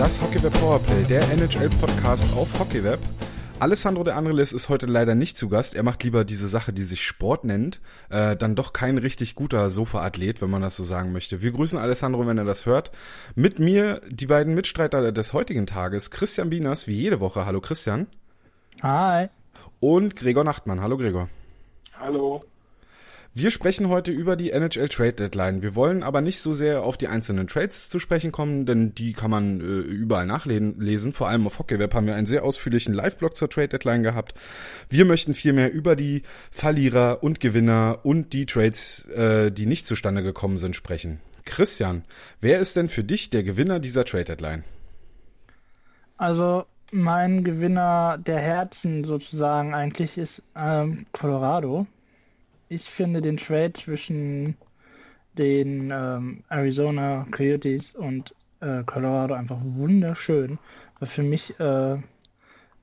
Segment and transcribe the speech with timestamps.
[0.00, 2.98] Das Hockeyweb Powerplay, der NHL-Podcast auf Hockeyweb.
[3.58, 5.74] Alessandro de Andreles ist heute leider nicht zu Gast.
[5.74, 7.82] Er macht lieber diese Sache, die sich Sport nennt.
[8.08, 11.42] Äh, dann doch kein richtig guter Sofa-Athlet, wenn man das so sagen möchte.
[11.42, 12.92] Wir grüßen Alessandro, wenn er das hört.
[13.34, 17.44] Mit mir die beiden Mitstreiter des heutigen Tages, Christian Bieners, wie jede Woche.
[17.44, 18.06] Hallo Christian.
[18.82, 19.28] Hi.
[19.80, 20.80] Und Gregor Nachtmann.
[20.80, 21.28] Hallo Gregor.
[21.92, 22.42] Hallo.
[23.32, 25.62] Wir sprechen heute über die NHL Trade Deadline.
[25.62, 29.12] Wir wollen aber nicht so sehr auf die einzelnen Trades zu sprechen kommen, denn die
[29.12, 31.12] kann man äh, überall nachlesen.
[31.12, 34.34] Vor allem auf Hockeyweb haben wir einen sehr ausführlichen Live-Blog zur Trade Deadline gehabt.
[34.88, 40.24] Wir möchten vielmehr über die Verlierer und Gewinner und die Trades, äh, die nicht zustande
[40.24, 41.20] gekommen sind, sprechen.
[41.44, 42.04] Christian,
[42.40, 44.64] wer ist denn für dich der Gewinner dieser Trade Deadline?
[46.16, 51.86] Also mein Gewinner der Herzen sozusagen eigentlich ist ähm, Colorado
[52.70, 54.54] ich finde den Trade zwischen
[55.36, 60.58] den ähm, Arizona Coyotes und äh, Colorado einfach wunderschön,
[60.98, 61.96] weil für mich äh,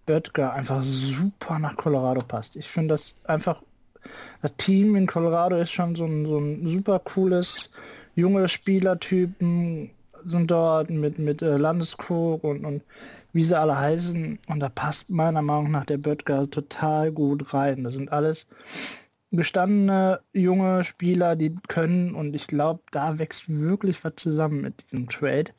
[0.05, 2.58] Böttger einfach super nach Colorado passt.
[2.58, 3.63] Ich finde das einfach,
[4.41, 7.71] das Team in Colorado ist schon so ein, so ein super cooles,
[8.15, 9.91] junge Spielertypen
[10.25, 12.83] sind dort mit, mit äh, Landeskrug und, und
[13.31, 14.39] wie sie alle heißen.
[14.49, 17.85] Und da passt meiner Meinung nach der Böttger total gut rein.
[17.85, 18.47] Das sind alles
[19.31, 25.09] gestandene junge Spieler, die können und ich glaube, da wächst wirklich was zusammen mit diesem
[25.09, 25.52] Trade.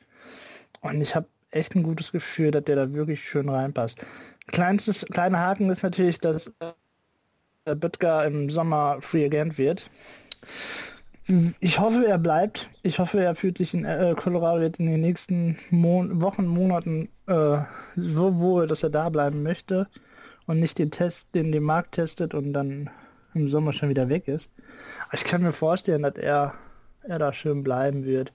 [0.81, 3.99] Und ich habe echt ein gutes Gefühl, dass der da wirklich schön reinpasst.
[4.47, 6.51] Kleinstes, kleiner Haken ist natürlich, dass
[7.65, 9.89] der Böttger im Sommer Free Agent wird.
[11.59, 12.69] Ich hoffe, er bleibt.
[12.81, 17.09] Ich hoffe, er fühlt sich in äh, Colorado jetzt in den nächsten Mon Wochen, Monaten
[17.27, 17.59] äh,
[17.95, 19.87] so wohl, dass er da bleiben möchte
[20.47, 22.89] und nicht den Test, den den Markt testet und dann
[23.33, 24.49] im Sommer schon wieder weg ist.
[25.07, 26.53] Aber ich kann mir vorstellen, dass er,
[27.03, 28.31] er da schön bleiben wird.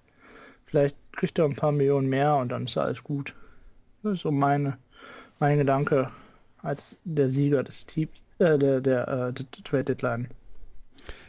[0.67, 3.35] Vielleicht kriegt er ein paar Millionen mehr und dann ist alles gut.
[4.03, 4.79] Das ist so meine,
[5.39, 6.11] mein Gedanke
[6.63, 10.29] als der Sieger des Teams, äh, der, der, äh, der Trade Deadline.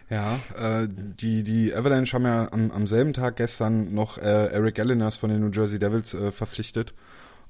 [0.10, 4.78] Ja, äh, die, die Avalanche haben ja am, am selben Tag gestern noch äh, Eric
[4.78, 6.94] Elliners von den New Jersey Devils äh, verpflichtet.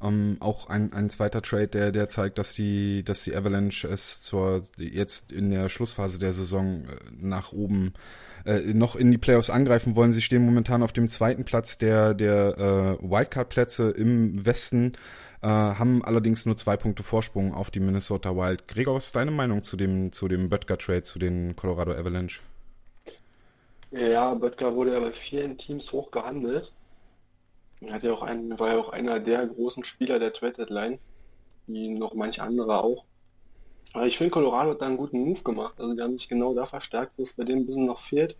[0.01, 4.21] Ähm, auch ein, ein zweiter Trade, der, der zeigt, dass die, dass die Avalanche es
[4.21, 7.93] zur, jetzt in der Schlussphase der Saison äh, nach oben
[8.45, 10.11] äh, noch in die Playoffs angreifen wollen.
[10.11, 12.57] Sie stehen momentan auf dem zweiten Platz der, der
[13.01, 14.93] äh, Wildcard-Plätze im Westen,
[15.41, 18.67] äh, haben allerdings nur zwei Punkte Vorsprung auf die Minnesota Wild.
[18.67, 22.41] Gregor, was ist deine Meinung zu dem, zu dem Böttger-Trade, zu den Colorado Avalanche?
[23.91, 26.71] Ja, Böttger wurde ja bei vielen Teams hoch gehandelt.
[27.91, 30.99] Hat ja auch ein, war ja auch einer der großen Spieler der Trade Deadline,
[31.67, 33.05] wie noch manche andere auch.
[33.93, 35.75] Aber ich finde, Colorado hat da einen guten Move gemacht.
[35.79, 38.37] Also die haben sich genau da verstärkt, wo es bei dem ein bisschen noch fehlt.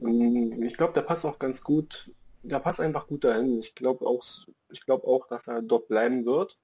[0.00, 2.10] Ähm, ich glaube, der passt auch ganz gut.
[2.42, 3.60] Der passt einfach gut dahin.
[3.60, 4.24] Ich glaube auch,
[4.70, 6.58] ich glaube auch, dass er dort bleiben wird.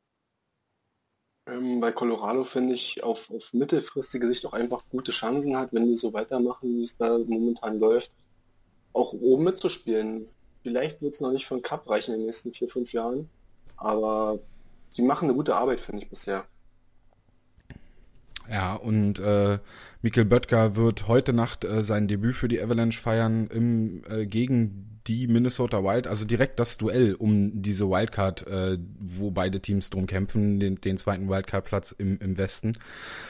[1.46, 5.86] Ähm, bei Colorado finde ich auf, auf mittelfristige Sicht auch einfach gute Chancen hat, wenn
[5.86, 8.12] die so weitermachen, wie es da momentan läuft,
[8.92, 10.28] auch oben mitzuspielen.
[10.62, 13.28] Vielleicht wird es noch nicht einen Cup reichen in den nächsten vier, fünf Jahren,
[13.76, 14.38] aber
[14.96, 16.44] die machen eine gute Arbeit, finde ich bisher.
[18.50, 19.58] Ja, und äh,
[20.00, 24.97] Mikkel Böttger wird heute Nacht äh, sein Debüt für die Avalanche feiern im äh, gegen
[25.08, 30.06] die Minnesota Wild, also direkt das Duell um diese Wildcard, äh, wo beide Teams drum
[30.06, 32.76] kämpfen, den, den zweiten Wildcard-Platz im, im Westen.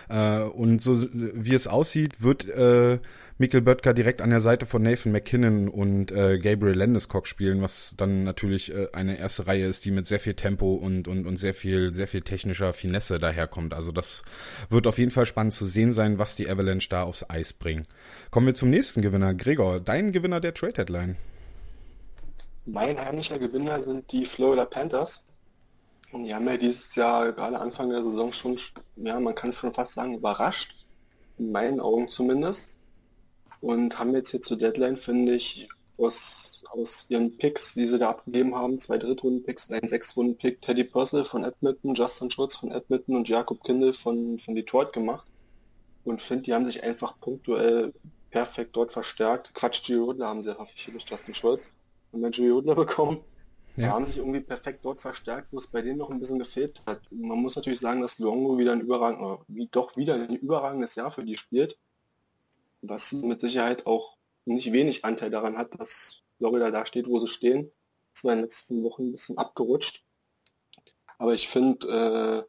[0.09, 2.99] Äh, und so wie es aussieht, wird äh,
[3.39, 7.95] Mikkel Böttger direkt an der Seite von Nathan McKinnon und äh, Gabriel Landeskog spielen, was
[7.97, 11.37] dann natürlich äh, eine erste Reihe ist, die mit sehr viel Tempo und, und, und
[11.37, 13.75] sehr viel, sehr viel technischer Finesse daherkommt.
[13.75, 14.25] Also das
[14.69, 17.87] wird auf jeden Fall spannend zu sehen sein, was die Avalanche da aufs Eis bringen.
[18.33, 19.35] Kommen wir zum nächsten Gewinner.
[19.35, 21.17] Gregor, dein Gewinner der Trade Headline.
[22.71, 25.25] Mein heimlicher Gewinner sind die Florida Panthers.
[26.13, 28.61] Und die haben ja dieses Jahr gerade Anfang der Saison schon,
[28.97, 30.75] ja, man kann schon fast sagen, überrascht.
[31.39, 32.79] In meinen Augen zumindest.
[33.63, 38.11] Und haben jetzt hier zur Deadline, finde ich, aus, aus ihren Picks, die sie da
[38.11, 43.17] abgegeben haben, zwei Drittrunden-Picks und einen Sechstrunden-Pick, Teddy Purcell von Edmonton, Justin Schultz von Edmonton
[43.17, 45.27] und Jakob Kindle von, von Detroit gemacht.
[46.05, 47.95] Und finde, die haben sich einfach punktuell
[48.31, 49.55] perfekt dort verstärkt.
[49.55, 51.71] Quatsch, Giro, da haben sie ja hauptsächlich Justin Schultz
[52.13, 53.19] und dann Jodler bekommen.
[53.77, 53.85] Ja.
[53.85, 56.83] Die haben sich irgendwie perfekt dort verstärkt, wo es bei denen noch ein bisschen gefehlt
[56.87, 57.01] hat.
[57.11, 61.13] Man muss natürlich sagen, dass Luongo wieder ein überragend, wie doch wieder ein überragendes Jahr
[61.13, 61.79] für die spielt.
[62.83, 67.29] Was mit Sicherheit auch nicht wenig Anteil daran hat, dass Florida da steht, wo sie
[67.29, 67.71] stehen.
[68.13, 70.05] Das war in den letzten Wochen ein bisschen abgerutscht.
[71.19, 72.47] Aber ich finde,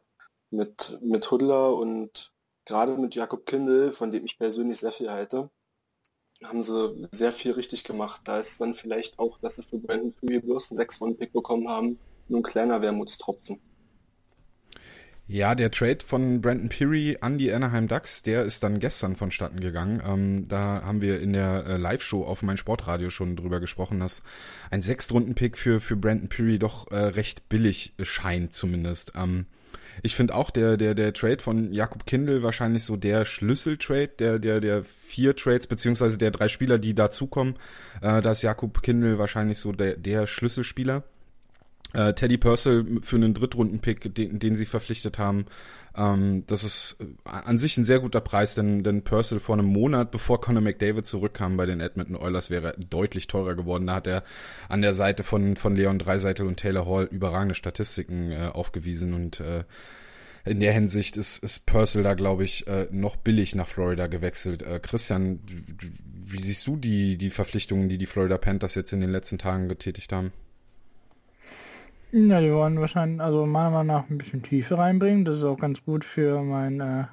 [0.50, 2.32] mit, mit Hudler und
[2.64, 5.50] gerade mit Jakob Kindl, von dem ich persönlich sehr viel halte,
[6.44, 8.22] haben sie sehr viel richtig gemacht.
[8.24, 11.98] Da ist dann vielleicht auch, dass sie für Brandon Freebirst einen 6 Pick bekommen haben,
[12.28, 13.58] nur ein kleiner Wermutstropfen.
[15.32, 19.60] Ja, der Trade von Brandon Peary an die Anaheim Ducks, der ist dann gestern vonstatten
[19.60, 20.02] gegangen.
[20.04, 24.24] Ähm, da haben wir in der äh, Live-Show auf mein Sportradio schon drüber gesprochen, dass
[24.72, 29.12] ein Sechstrunden-Pick für, für Brandon Peary doch äh, recht billig scheint zumindest.
[29.14, 29.46] Ähm,
[30.02, 34.38] ich finde auch der, der, der Trade von Jakob Kindl wahrscheinlich so der Schlüsseltrade, der,
[34.38, 37.54] der, der vier Trades, beziehungsweise der drei Spieler, die dazukommen.
[38.00, 41.04] Äh, da ist Jakob Kindl wahrscheinlich so der, der Schlüsselspieler.
[41.92, 45.46] Äh, Teddy Purcell für einen Drittrunden-Pick, den, den sie verpflichtet haben.
[45.96, 49.66] Ähm, das ist äh, an sich ein sehr guter Preis, denn, denn Purcell vor einem
[49.66, 53.88] Monat, bevor Conor McDavid zurückkam bei den Edmonton Oilers, wäre deutlich teurer geworden.
[53.88, 54.22] Da hat er
[54.68, 59.40] an der Seite von, von Leon Dreiseitel und Taylor Hall überragende Statistiken äh, aufgewiesen und
[59.40, 59.64] äh,
[60.44, 64.62] in der Hinsicht ist, ist Purcell da, glaube ich, äh, noch billig nach Florida gewechselt.
[64.62, 69.10] Äh, Christian, wie siehst du die, die Verpflichtungen, die die Florida Panthers jetzt in den
[69.10, 70.32] letzten Tagen getätigt haben?
[72.12, 75.24] Ja, die wollen wahrscheinlich, also meiner Meinung nach ein bisschen Tiefe reinbringen.
[75.24, 77.04] Das ist auch ganz gut für mein, äh,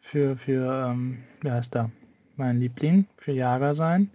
[0.00, 1.90] für, für, ähm, wer ist da?
[2.36, 4.10] Mein Liebling, für Jager sein.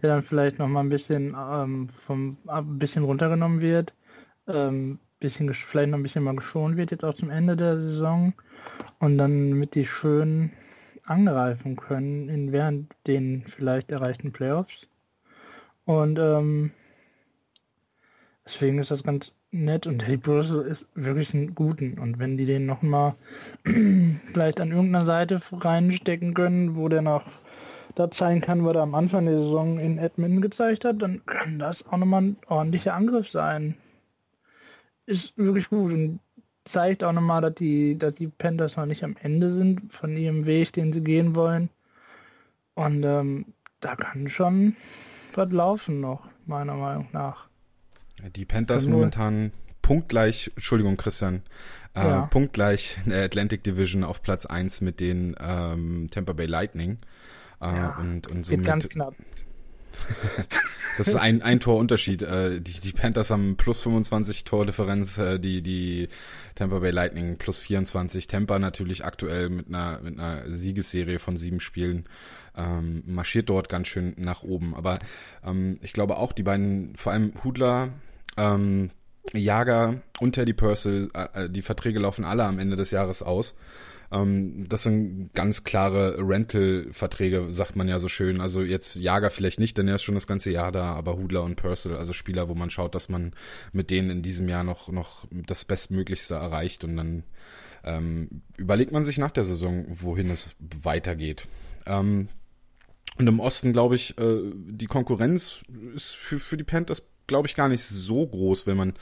[0.00, 3.94] Der dann vielleicht noch mal ein bisschen, ähm, vom, ein bisschen runtergenommen wird.
[4.46, 8.32] Ähm, bisschen, vielleicht noch ein bisschen mal geschont wird jetzt auch zum Ende der Saison.
[8.98, 10.52] Und dann mit die schön
[11.04, 14.86] angreifen können in während den vielleicht erreichten Playoffs.
[15.84, 16.72] Und, ähm,
[18.48, 21.98] Deswegen ist das ganz nett und Teddy Brüssel ist wirklich ein guten.
[21.98, 23.14] Und wenn die den nochmal
[24.32, 27.24] vielleicht an irgendeiner Seite reinstecken können, wo der noch
[27.94, 31.58] da zeigen kann, was er am Anfang der Saison in Edmonton gezeigt hat, dann kann
[31.58, 33.74] das auch nochmal ein ordentlicher Angriff sein.
[35.04, 36.20] Ist wirklich gut und
[36.64, 40.46] zeigt auch nochmal, dass die, dass die Panthers noch nicht am Ende sind von ihrem
[40.46, 41.68] Weg, den sie gehen wollen.
[42.74, 43.44] Und ähm,
[43.80, 44.74] da kann schon
[45.34, 47.47] was laufen noch, meiner Meinung nach.
[48.34, 51.42] Die Panthers momentan punktgleich, Entschuldigung Christian,
[51.94, 52.26] äh, ja.
[52.26, 56.98] punktgleich in der Atlantic Division auf Platz 1 mit den ähm, Tampa Bay Lightning.
[57.60, 59.14] Äh, ja, und, und somit, ganz knapp.
[60.98, 62.22] das ist ein, ein Torunterschied.
[62.22, 66.08] Äh, die, die Panthers haben plus 25 Tordifferenz, äh, die, die
[66.54, 68.26] Tampa Bay Lightning plus 24.
[68.26, 72.06] Tampa natürlich aktuell mit einer, mit einer Siegesserie von sieben Spielen
[72.58, 74.74] ähm, marschiert dort ganz schön nach oben.
[74.74, 74.98] Aber
[75.44, 77.90] ähm, ich glaube auch, die beiden, vor allem Hudler,
[78.36, 78.90] ähm,
[79.32, 83.54] Jager und Teddy Purcell, äh, äh, die Verträge laufen alle am Ende des Jahres aus.
[84.10, 88.40] Ähm, das sind ganz klare Rental-Verträge, sagt man ja so schön.
[88.40, 91.42] Also jetzt Jager vielleicht nicht, denn er ist schon das ganze Jahr da, aber Hudler
[91.42, 93.32] und Purcell, also Spieler, wo man schaut, dass man
[93.72, 97.24] mit denen in diesem Jahr noch, noch das Bestmöglichste erreicht und dann
[97.84, 101.46] ähm, überlegt man sich nach der Saison, wohin es weitergeht.
[101.86, 102.28] Ähm,
[103.18, 105.62] und im Osten, glaube ich, äh, die Konkurrenz
[105.94, 108.94] ist für, für die Panthers glaube ich, gar nicht so groß, wenn man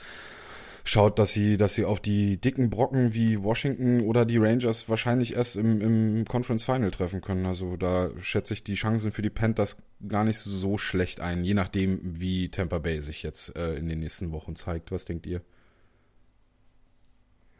[0.83, 5.35] schaut, dass sie, dass sie auf die dicken Brocken wie Washington oder die Rangers wahrscheinlich
[5.35, 7.45] erst im, im Conference Final treffen können.
[7.45, 9.77] Also da schätze ich die Chancen für die Panthers
[10.07, 13.99] gar nicht so schlecht ein, je nachdem, wie Tampa Bay sich jetzt äh, in den
[13.99, 14.91] nächsten Wochen zeigt.
[14.91, 15.41] Was denkt ihr?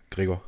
[0.09, 0.41] Gregor?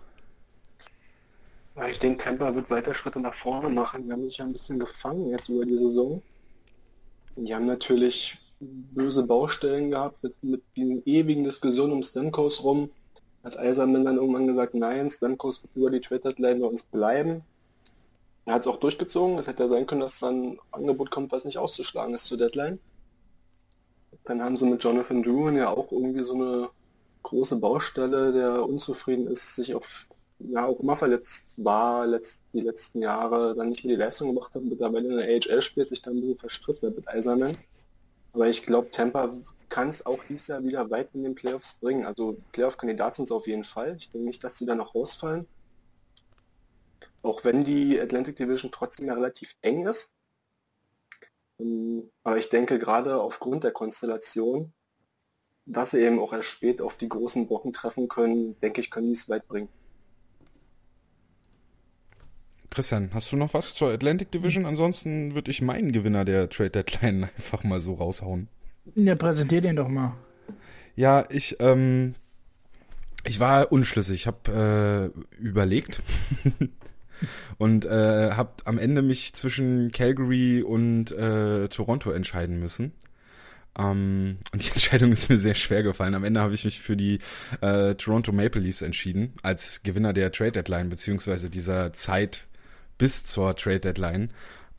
[1.88, 4.06] Ich denke, Tampa wird weiter Schritte nach vorne machen.
[4.06, 6.22] Wir haben sich ja ein bisschen gefangen jetzt über die Saison.
[7.36, 12.90] Die haben natürlich böse Baustellen gehabt mit, mit diesen ewigen Diskussionen um Stamkos rum.
[13.44, 17.44] Hat Eisermann dann irgendwann gesagt, nein, Stamkos wird über die Trade Deadline bei uns bleiben.
[18.45, 19.38] Er hat es auch durchgezogen.
[19.38, 22.38] Es hätte ja sein können, dass dann ein Angebot kommt, was nicht auszuschlagen ist zur
[22.38, 22.80] Deadline.
[24.26, 26.69] Dann haben sie mit Jonathan Druin ja auch irgendwie so eine
[27.24, 30.09] große Baustelle, der unzufrieden ist, sich auf
[30.40, 34.56] ja auch immer verletzt war, letzt, die letzten Jahre dann nicht mehr die Leistung gemacht
[34.56, 37.58] hat, mittlerweile in der AHL spielt, sich dann ein bisschen verstritten mit Eiserman.
[38.31, 39.34] Aber ich glaube, Tampa
[39.69, 42.06] kann es auch dieses Jahr wieder weit in den Playoffs bringen.
[42.06, 43.96] Also Playoff-Kandidat sind es auf jeden Fall.
[43.98, 45.48] Ich denke nicht, dass sie da noch rausfallen.
[47.22, 50.14] Auch wenn die Atlantic Division trotzdem ja relativ eng ist.
[51.60, 54.74] Ähm, aber ich denke gerade aufgrund der Konstellation,
[55.66, 59.08] dass sie eben auch erst spät auf die großen Brocken treffen können, denke ich, können
[59.08, 59.69] die es weit bringen.
[62.80, 64.66] Christian, hast du noch was zur Atlantic Division?
[64.66, 68.48] Ansonsten würde ich meinen Gewinner der Trade Deadline einfach mal so raushauen.
[68.95, 70.16] Ja, präsentier den doch mal.
[70.95, 72.14] Ja, ich, ähm,
[73.26, 74.21] ich war unschlüssig.
[74.21, 76.02] Ich habe äh, überlegt
[77.57, 82.94] und äh, habe am Ende mich zwischen Calgary und äh, Toronto entscheiden müssen.
[83.78, 86.16] Um, ähm, und die Entscheidung ist mir sehr schwer gefallen.
[86.16, 87.19] Am Ende habe ich mich für die
[87.59, 92.45] äh, Toronto Maple Leafs entschieden, als Gewinner der Trade Deadline, beziehungsweise dieser Zeit
[93.00, 94.30] bis zur Trade Deadline.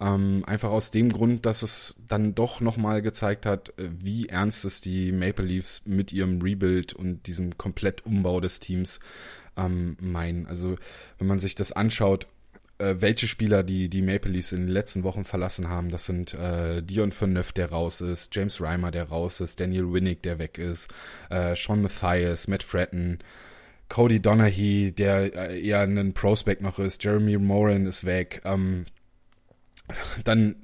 [0.00, 4.65] Ähm, einfach aus dem Grund, dass es dann doch nochmal gezeigt hat, äh, wie ernst
[4.65, 9.00] es die Maple Leafs mit ihrem Rebuild und diesem Komplettumbau des Teams
[9.59, 10.47] ähm, meinen.
[10.47, 10.77] Also
[11.19, 12.29] wenn man sich das anschaut,
[12.79, 16.33] äh, welche Spieler die die Maple Leafs in den letzten Wochen verlassen haben, das sind
[16.33, 20.57] äh, Dion Phaneuf, der raus ist, James Reimer, der raus ist, Daniel Winnick, der weg
[20.57, 20.93] ist,
[21.29, 23.19] äh, Sean Mathias, Matt Fratton,
[23.90, 28.40] Cody Donaghy, der äh, eher ein Prospect noch ist, Jeremy Moran ist weg.
[28.44, 28.87] Ähm,
[30.25, 30.54] dann,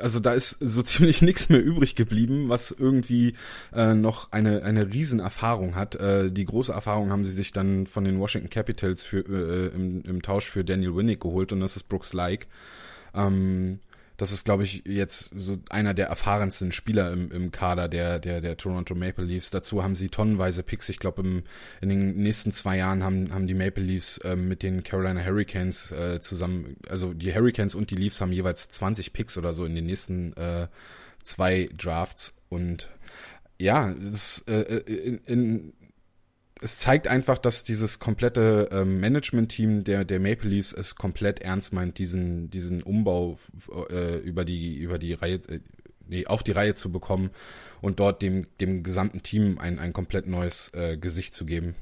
[0.00, 3.34] also da ist so ziemlich nichts mehr übrig geblieben, was irgendwie
[3.72, 5.94] äh, noch eine eine Riesenerfahrung hat.
[5.94, 10.02] Äh, die große Erfahrung haben sie sich dann von den Washington Capitals für äh, im,
[10.02, 12.48] im Tausch für Daniel Winnick geholt und das ist Brooks Like.
[13.14, 13.78] Ähm,
[14.16, 18.40] das ist, glaube ich, jetzt so einer der erfahrensten Spieler im, im Kader der, der,
[18.40, 19.50] der Toronto Maple Leafs.
[19.50, 20.88] Dazu haben sie tonnenweise Picks.
[20.88, 21.42] Ich glaube,
[21.80, 25.90] in den nächsten zwei Jahren haben, haben die Maple Leafs äh, mit den Carolina Hurricanes
[25.90, 29.74] äh, zusammen, also die Hurricanes und die Leafs haben jeweils 20 Picks oder so in
[29.74, 30.68] den nächsten äh,
[31.22, 32.34] zwei Drafts.
[32.48, 32.90] Und
[33.58, 35.72] ja, das, äh, in, in,
[36.64, 41.74] es zeigt einfach, dass dieses komplette ähm, Management-Team der, der Maple Leafs es komplett ernst
[41.74, 43.38] meint, diesen, diesen Umbau
[43.90, 45.60] äh, über die, über die Reihe, äh,
[46.08, 47.30] nee, auf die Reihe zu bekommen
[47.82, 51.74] und dort dem, dem gesamten Team ein, ein komplett neues äh, Gesicht zu geben.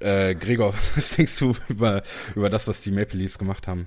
[0.00, 2.02] Äh, Gregor, was denkst du über,
[2.34, 3.86] über das, was die Maple Leafs gemacht haben?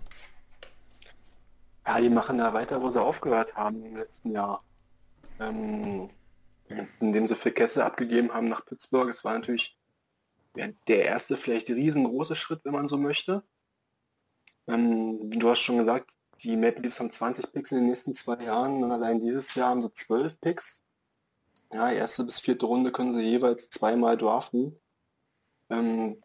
[1.85, 4.59] Ja, die machen da weiter, wo sie aufgehört haben im letzten Jahr.
[5.39, 6.09] Ähm,
[6.99, 9.09] indem sie für Kessel abgegeben haben nach Pittsburgh.
[9.09, 9.77] Es war natürlich
[10.55, 13.43] ja, der erste, vielleicht riesengroße Schritt, wenn man so möchte.
[14.67, 18.43] Ähm, du hast schon gesagt, die Maple Leafs haben 20 Picks in den nächsten zwei
[18.43, 20.81] Jahren und allein dieses Jahr haben sie 12 Picks.
[21.71, 24.77] Ja, erste bis vierte Runde können sie jeweils zweimal draften.
[25.69, 26.21] Ähm,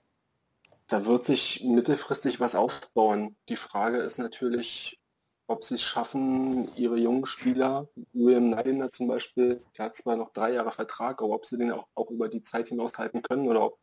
[0.89, 3.37] da wird sich mittelfristig was aufbauen.
[3.49, 4.99] Die Frage ist natürlich,
[5.47, 10.33] ob sie es schaffen, ihre jungen Spieler, William Nylander zum Beispiel, der hat zwar noch
[10.33, 13.49] drei Jahre Vertrag, aber ob sie den auch, auch über die Zeit hinaus halten können
[13.49, 13.79] oder ob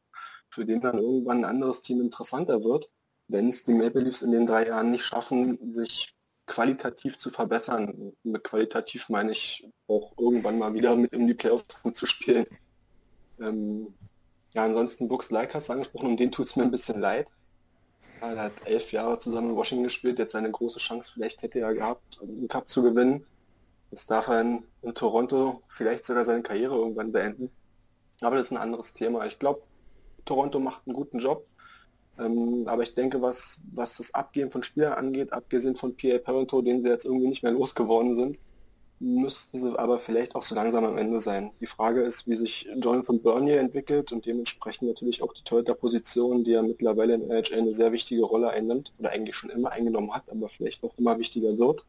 [0.49, 2.89] für den dann irgendwann ein anderes Team interessanter wird,
[3.27, 6.13] wenn es die Maple Leafs in den drei Jahren nicht schaffen, sich
[6.45, 8.13] qualitativ zu verbessern.
[8.23, 12.45] Mit qualitativ meine ich auch irgendwann mal wieder mit in die Playoffs zu spielen.
[13.39, 13.93] Ähm,
[14.53, 17.27] ja, ansonsten Brooks du angesprochen, um den tut es mir ein bisschen leid.
[18.23, 21.73] Er hat elf Jahre zusammen in Washington gespielt, jetzt eine große Chance vielleicht hätte er
[21.73, 23.25] gehabt, einen Cup zu gewinnen.
[23.91, 27.51] Jetzt darf er in, in Toronto vielleicht sogar seine Karriere irgendwann beenden.
[28.21, 29.25] Aber das ist ein anderes Thema.
[29.25, 29.61] Ich glaube,
[30.23, 31.45] Toronto macht einen guten Job.
[32.17, 36.61] Ähm, aber ich denke, was, was das Abgeben von Spielern angeht, abgesehen von Pierre Parenteau,
[36.61, 38.39] den sie jetzt irgendwie nicht mehr losgeworden sind,
[38.99, 41.51] müssten sie aber vielleicht auch so langsam am Ende sein.
[41.59, 46.51] Die Frage ist, wie sich Jonathan Bernier entwickelt und dementsprechend natürlich auch die Torhüter-Position, die
[46.51, 50.29] ja mittlerweile in NHL eine sehr wichtige Rolle einnimmt oder eigentlich schon immer eingenommen hat,
[50.29, 51.85] aber vielleicht noch immer wichtiger wird.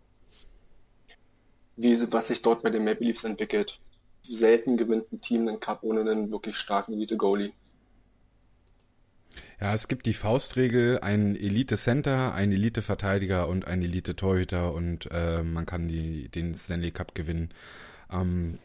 [1.77, 3.81] Wie, was sich dort bei den Maple Leafs entwickelt.
[4.23, 7.53] Selten gewinnt ein Team einen Cup ohne einen wirklich starken Elite-Goalie.
[9.61, 15.65] Ja, es gibt die Faustregel, ein Elite-Center, ein Elite-Verteidiger und ein Elite-Torhüter und äh, man
[15.65, 17.51] kann die, den Stanley Cup gewinnen.
[18.13, 18.59] Ähm,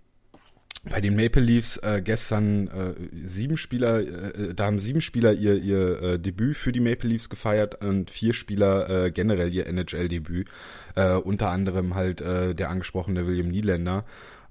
[0.89, 5.55] bei den Maple Leafs äh, gestern äh, sieben Spieler, äh, da haben sieben Spieler ihr
[5.55, 10.47] ihr äh, Debüt für die Maple Leafs gefeiert und vier Spieler äh, generell ihr NHL-Debüt,
[10.95, 14.05] äh, unter anderem halt äh, der angesprochene William Nylander.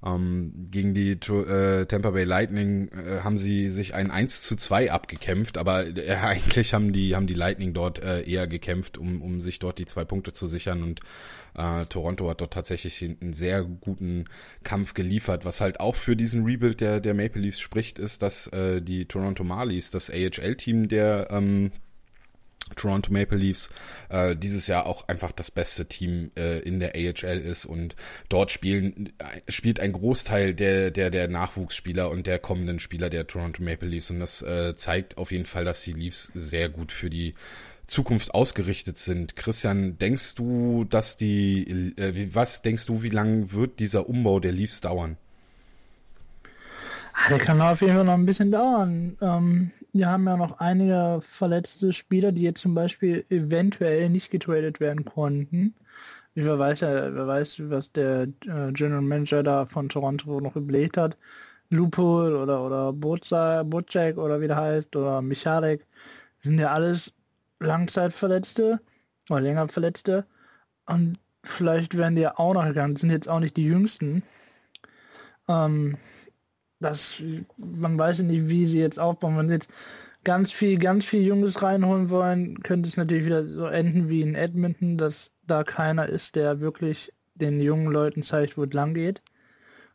[0.05, 4.93] Ähm, gegen die äh, Tampa Bay Lightning äh, haben sie sich ein 1 zu 2
[4.93, 9.41] abgekämpft, aber äh, eigentlich haben die, haben die Lightning dort äh, eher gekämpft, um, um
[9.41, 11.01] sich dort die zwei Punkte zu sichern und
[11.57, 14.25] äh, Toronto hat dort tatsächlich einen sehr guten
[14.63, 15.45] Kampf geliefert.
[15.45, 19.07] Was halt auch für diesen Rebuild der, der Maple Leafs spricht, ist, dass äh, die
[19.07, 21.73] Toronto Marlies, das AHL-Team der ähm,
[22.77, 23.71] Toronto Maple Leafs
[24.09, 27.97] äh, dieses Jahr auch einfach das beste Team äh, in der AHL ist und
[28.29, 29.13] dort spielen
[29.49, 34.11] spielt ein Großteil der der der Nachwuchsspieler und der kommenden Spieler der Toronto Maple Leafs
[34.11, 37.35] und das äh, zeigt auf jeden Fall, dass die Leafs sehr gut für die
[37.87, 39.35] Zukunft ausgerichtet sind.
[39.35, 44.53] Christian, denkst du, dass die äh, was denkst du, wie lange wird dieser Umbau der
[44.53, 45.17] Leafs dauern?
[47.15, 49.17] Ah, der kann auf jeden Fall noch ein bisschen dauern.
[49.21, 54.81] Ähm, wir haben ja noch einige verletzte Spieler, die jetzt zum Beispiel eventuell nicht getradet
[54.81, 55.75] werden konnten.
[56.35, 60.97] Wer weiß ja, wer weiß, was der äh, General Manager da von Toronto noch überlegt
[60.97, 61.17] hat.
[61.71, 65.87] Lupol oder oder Bocek oder wie der heißt oder Michalek
[66.43, 67.13] sind ja alles
[67.61, 68.81] Langzeitverletzte
[69.29, 70.27] oder länger Verletzte
[70.87, 74.23] und vielleicht werden die ja auch noch gegangen, sind jetzt auch nicht die jüngsten.
[75.49, 75.97] Ähm,
[76.81, 77.23] das,
[77.57, 79.37] man weiß nicht, wie sie jetzt aufbauen.
[79.37, 79.71] Wenn sie jetzt
[80.25, 84.35] ganz viel, ganz viel Junges reinholen wollen, könnte es natürlich wieder so enden wie in
[84.35, 89.23] Edmonton, dass da keiner ist, der wirklich den jungen Leuten zeigt, wo es lang geht.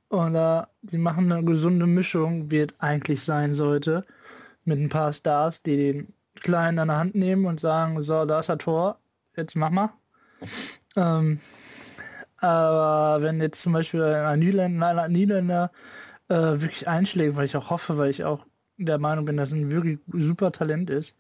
[0.10, 4.06] Oder sie machen eine gesunde Mischung, wie es eigentlich sein sollte,
[4.66, 8.40] mit ein paar Stars, die den Kleinen an der Hand nehmen und sagen, so, da
[8.40, 9.00] ist das Tor,
[9.36, 9.90] jetzt mach mal.
[10.96, 11.40] Ähm,
[12.38, 15.72] aber wenn jetzt zum Beispiel ein Niederländer, ein Niederländer
[16.30, 18.46] äh, wirklich einschlägt, weil ich auch hoffe, weil ich auch
[18.77, 21.15] der Meinung bin, dass ein wirklich super Talent ist,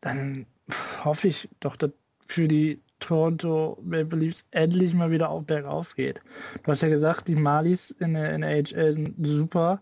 [0.00, 0.46] dann
[1.04, 1.90] hoffe ich doch, dass
[2.26, 6.20] für die Toronto Maple Leafs endlich mal wieder auf bergauf geht.
[6.62, 9.80] Du hast ja gesagt, die Malis in der, in der AHL sind super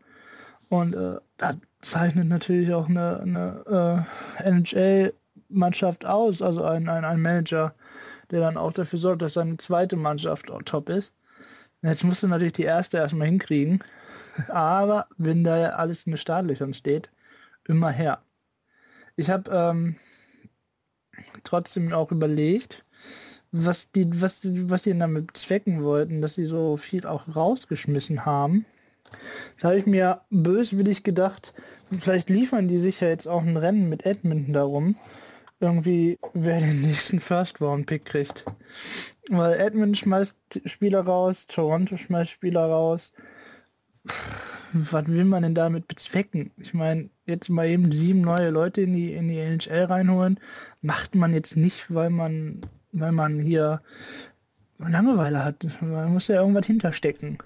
[0.68, 4.06] und äh, da zeichnet natürlich auch eine, eine
[4.44, 7.74] äh, NHL-Mannschaft aus, also ein, ein, ein Manager,
[8.30, 11.12] der dann auch dafür sorgt, dass seine zweite Mannschaft auch top ist.
[11.82, 13.82] Jetzt musst du natürlich die erste erstmal hinkriegen,
[14.48, 17.10] aber wenn da alles in den Startlöchern steht,
[17.66, 18.22] immer her.
[19.16, 19.96] Ich habe ähm,
[21.44, 22.84] trotzdem auch überlegt,
[23.52, 28.66] was die, was, was die damit zwecken wollten, dass sie so viel auch rausgeschmissen haben.
[29.56, 31.54] Das habe ich mir böswillig gedacht,
[32.00, 34.96] vielleicht liefern die sich ja jetzt auch ein Rennen mit Edmonton darum,
[35.60, 38.44] irgendwie wer den nächsten First Round Pick kriegt.
[39.30, 43.12] Weil Edmonton schmeißt Spieler raus, Toronto schmeißt Spieler raus.
[44.72, 46.50] Was will man denn damit bezwecken?
[46.58, 50.38] Ich meine, jetzt mal eben sieben neue Leute in die in die NHL reinholen,
[50.82, 52.60] macht man jetzt nicht, weil man
[52.92, 53.80] weil man hier
[54.78, 55.66] Langeweile hat.
[55.80, 57.38] Man muss ja irgendwas hinterstecken.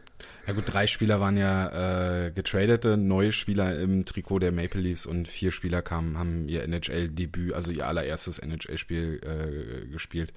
[0.47, 5.07] Ja gut, drei Spieler waren ja äh, getradete, neue Spieler im Trikot der Maple Leafs
[5.07, 10.33] und vier Spieler kamen, haben ihr NHL-Debüt, also ihr allererstes NHL-Spiel äh, gespielt.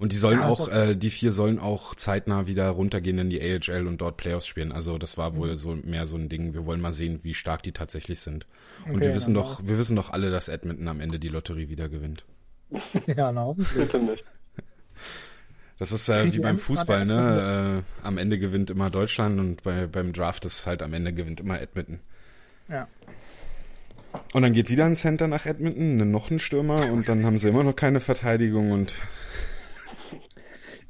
[0.00, 3.38] Und die sollen ja, auch, äh, die vier sollen auch zeitnah wieder runtergehen in die
[3.38, 4.72] AHL und dort Playoffs spielen.
[4.72, 6.54] Also das war wohl so mehr so ein Ding.
[6.54, 8.46] Wir wollen mal sehen, wie stark die tatsächlich sind.
[8.86, 11.68] Und okay, wir wissen doch, wir wissen doch alle, dass Edmonton am Ende die Lotterie
[11.68, 12.24] wieder gewinnt.
[13.06, 14.24] ja, na, hoffentlich.
[15.78, 17.82] Das ist äh, wie beim Fußball, ne?
[18.02, 21.40] Äh, am Ende gewinnt immer Deutschland und bei, beim Draft ist halt am Ende gewinnt
[21.40, 22.00] immer Edmonton.
[22.70, 22.88] Ja.
[24.32, 27.50] Und dann geht wieder ein Center nach Edmonton, noch ein Stürmer und dann haben sie
[27.50, 28.94] immer noch keine Verteidigung und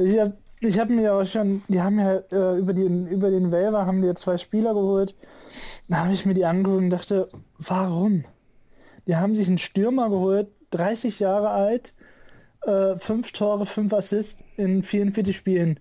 [0.05, 3.51] ich habe ich hab mir auch schon, die haben ja äh, über, die, über den
[3.51, 5.15] Waiver haben die ja zwei Spieler geholt.
[5.89, 8.25] Da habe ich mir die angeguckt und dachte, warum?
[9.07, 11.95] Die haben sich einen Stürmer geholt, 30 Jahre alt,
[12.63, 15.81] äh, fünf Tore, fünf Assists in 44 Spielen.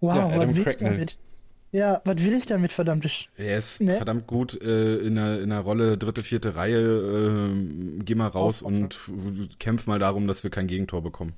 [0.00, 1.18] Wow, ja, was will ich damit?
[1.72, 3.08] Ja, was will ich damit, verdammt?
[3.36, 3.96] Er ist ne?
[3.96, 6.80] verdammt gut äh, in, einer, in einer Rolle dritte, vierte Reihe.
[6.80, 8.98] Äh, geh mal raus oh, und
[9.58, 11.34] kämpf mal darum, dass wir kein Gegentor bekommen.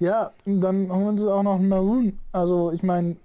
[0.00, 2.18] Ja, dann holen sie auch noch einen Maroon.
[2.32, 3.16] Also, ich meine,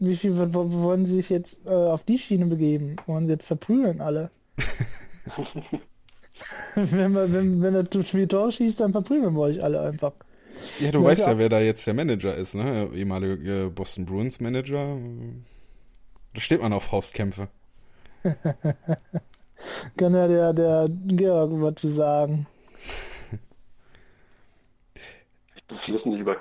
[0.00, 2.96] wie viel wollen sie sich jetzt äh, auf die Schiene begeben?
[3.06, 4.30] Wollen sie jetzt verprügeln alle?
[6.74, 10.12] wenn, man, wenn, wenn er zu viel Tor schießt, dann verprügeln wir euch alle einfach.
[10.80, 12.90] Ja, du ja, weißt ja, wer da jetzt der Manager ist, ne?
[12.92, 14.98] Ehemalige Boston Bruins Manager.
[16.34, 17.48] Da steht man auf Faustkämpfe.
[19.96, 22.46] Kann ja der, der Georg was zu sagen.
[25.68, 26.36] Das wissen die über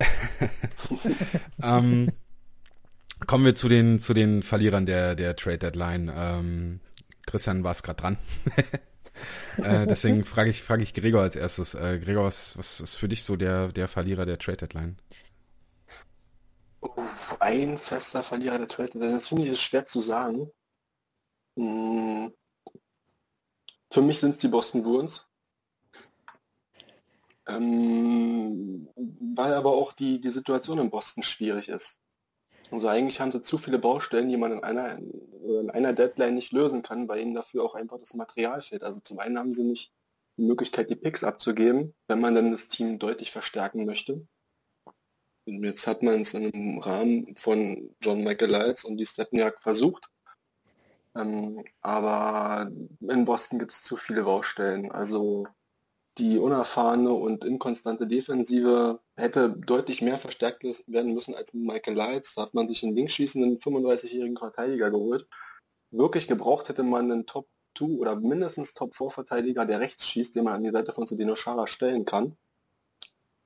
[1.62, 2.12] ähm,
[3.26, 6.12] kommen wir zu den zu den Verlierern der der Trade Deadline.
[6.14, 6.80] Ähm,
[7.26, 8.18] Christian war es gerade dran.
[9.56, 11.74] äh, deswegen frage ich frage ich Gregor als erstes.
[11.74, 14.98] Äh, Gregor, was was ist für dich so der der Verlierer der Trade Deadline?
[17.40, 19.14] Ein fester Verlierer der Trade Deadline.
[19.14, 20.50] Das finde ich schwer zu sagen.
[21.56, 22.32] Hm.
[23.90, 25.27] Für mich sind es die Boston Bruins.
[27.48, 32.00] Ähm, weil aber auch die, die Situation in Boston schwierig ist.
[32.70, 36.52] Also eigentlich haben sie zu viele Baustellen, die man in einer, in einer Deadline nicht
[36.52, 38.84] lösen kann, weil ihnen dafür auch einfach das Material fehlt.
[38.84, 39.92] Also zum einen haben sie nicht
[40.36, 44.26] die Möglichkeit, die Picks abzugeben, wenn man dann das Team deutlich verstärken möchte.
[45.46, 50.06] Und jetzt hat man es im Rahmen von John Michael Lyles und die Stepniak versucht.
[51.16, 54.92] Ähm, aber in Boston gibt es zu viele Baustellen.
[54.92, 55.46] Also
[56.18, 62.34] die unerfahrene und inkonstante Defensive hätte deutlich mehr verstärkt werden müssen als Michael Leitz.
[62.34, 65.28] Da hat man sich einen linkschießenden 35-jährigen Verteidiger geholt.
[65.90, 70.34] Wirklich gebraucht hätte man einen Top 2 oder mindestens Top 4 Verteidiger, der rechts schießt,
[70.34, 72.36] den man an die Seite von Sedino Schara stellen kann.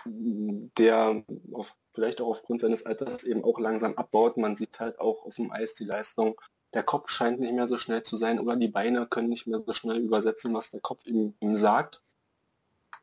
[0.05, 4.37] Der auf, vielleicht auch aufgrund seines Alters eben auch langsam abbaut.
[4.37, 6.41] Man sieht halt auch auf dem Eis die Leistung.
[6.75, 9.63] Der Kopf scheint nicht mehr so schnell zu sein oder die Beine können nicht mehr
[9.65, 12.03] so schnell übersetzen, was der Kopf ihm, ihm sagt.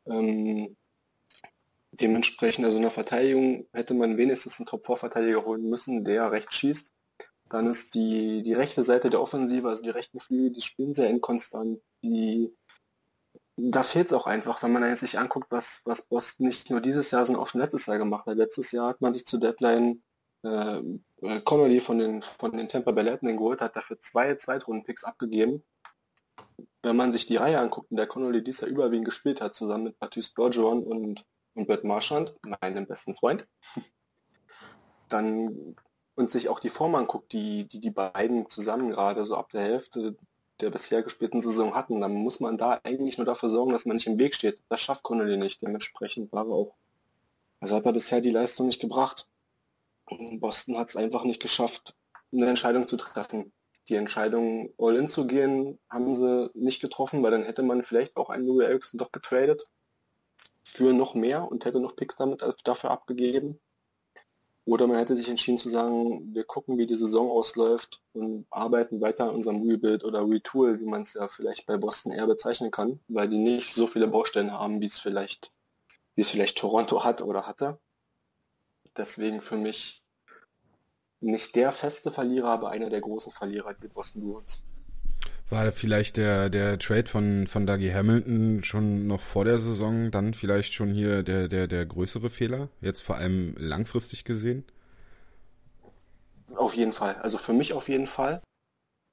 [0.06, 0.76] Ähm,
[1.92, 6.92] dementsprechend, also in der Verteidigung hätte man wenigstens einen Top-4-Verteidiger holen müssen, der rechts schießt.
[7.48, 11.10] Dann ist die, die rechte Seite der Offensive, also die rechten Flügel, die spielen sehr
[11.10, 11.80] inkonstant.
[12.04, 12.54] Die,
[13.56, 17.10] da fehlt es auch einfach, wenn man sich anguckt, was, was Boston nicht nur dieses
[17.10, 18.36] Jahr, sondern auch schon letztes Jahr gemacht hat.
[18.36, 20.02] Letztes Jahr hat man sich zu Deadline
[20.44, 20.80] äh,
[21.22, 25.64] äh Connolly von den, von den Tampa Bay Lightning geholt, hat dafür zwei Zweitrunden-Picks abgegeben.
[26.82, 29.84] Wenn man sich die Reihe anguckt, in der Connolly dieses Jahr überwiegend gespielt hat, zusammen
[29.84, 33.46] mit Patrice Bergeron und, und Bert Marchand, meinem besten Freund,
[35.08, 35.76] dann
[36.14, 39.62] und sich auch die Form anguckt, die, die die beiden zusammen gerade so ab der
[39.62, 40.16] Hälfte
[40.60, 43.96] der bisher gespielten Saison hatten, dann muss man da eigentlich nur dafür sorgen, dass man
[43.96, 44.58] nicht im Weg steht.
[44.68, 45.62] Das schafft Connolly nicht.
[45.62, 46.74] Dementsprechend war er auch,
[47.60, 49.26] also hat er bisher die Leistung nicht gebracht.
[50.04, 51.94] Und Boston hat es einfach nicht geschafft,
[52.32, 53.52] eine Entscheidung zu treffen.
[53.90, 58.16] Die Entscheidung, all in zu gehen, haben sie nicht getroffen, weil dann hätte man vielleicht
[58.16, 59.66] auch einen Louis Erickson doch getradet
[60.62, 63.58] für noch mehr und hätte noch Picks damit dafür abgegeben.
[64.64, 69.00] Oder man hätte sich entschieden zu sagen, wir gucken, wie die Saison ausläuft und arbeiten
[69.00, 72.70] weiter an unserem Rebuild oder Retool, wie man es ja vielleicht bei Boston eher bezeichnen
[72.70, 75.50] kann, weil die nicht so viele Baustellen haben, wie es vielleicht,
[76.14, 77.80] wie es vielleicht Toronto hat oder hatte.
[78.96, 79.99] Deswegen für mich
[81.20, 84.64] nicht der feste Verlierer, aber einer der großen Verlierer, die Boston Bruins.
[85.50, 90.32] War vielleicht der, der Trade von, von Dougie Hamilton schon noch vor der Saison dann
[90.32, 92.68] vielleicht schon hier der, der, der größere Fehler?
[92.80, 94.64] Jetzt vor allem langfristig gesehen?
[96.54, 97.16] Auf jeden Fall.
[97.16, 98.42] Also für mich auf jeden Fall.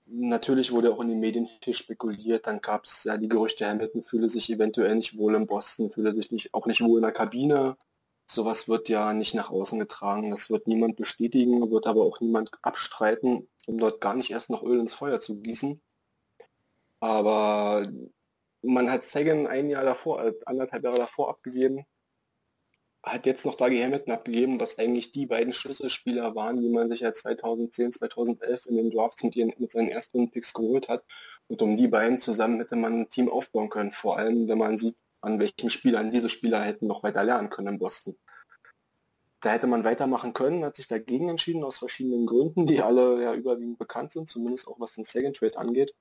[0.05, 2.45] Natürlich wurde auch in den Medien viel spekuliert.
[2.45, 6.13] Dann gab es ja die Gerüchte, Hamilton fühle sich eventuell nicht wohl in Boston, fühle
[6.13, 7.77] sich nicht, auch nicht wohl in der Kabine.
[8.29, 10.31] Sowas wird ja nicht nach außen getragen.
[10.31, 14.63] Das wird niemand bestätigen, wird aber auch niemand abstreiten, um dort gar nicht erst noch
[14.63, 15.81] Öl ins Feuer zu gießen.
[16.99, 17.89] Aber
[18.61, 21.85] man hat Sagan ein Jahr davor, äh, anderthalb Jahre davor abgegeben,
[23.03, 27.01] hat jetzt noch Dagi Hamilton abgegeben, was eigentlich die beiden Schlüsselspieler waren, die man sich
[27.01, 31.03] ja 2010, 2011 in den Drafts mit, ihren, mit seinen ersten Picks geholt hat.
[31.47, 34.77] Und um die beiden zusammen hätte man ein Team aufbauen können, vor allem wenn man
[34.77, 38.15] sieht, an welchen Spielern diese Spieler hätten noch weiter lernen können in Boston.
[39.41, 43.33] Da hätte man weitermachen können, hat sich dagegen entschieden aus verschiedenen Gründen, die alle ja
[43.33, 45.93] überwiegend bekannt sind, zumindest auch was den Second Trade angeht.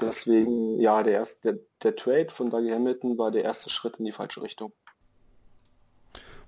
[0.00, 4.04] Deswegen, ja, der, erste, der, der Trade von Dougie Hamilton war der erste Schritt in
[4.04, 4.72] die falsche Richtung.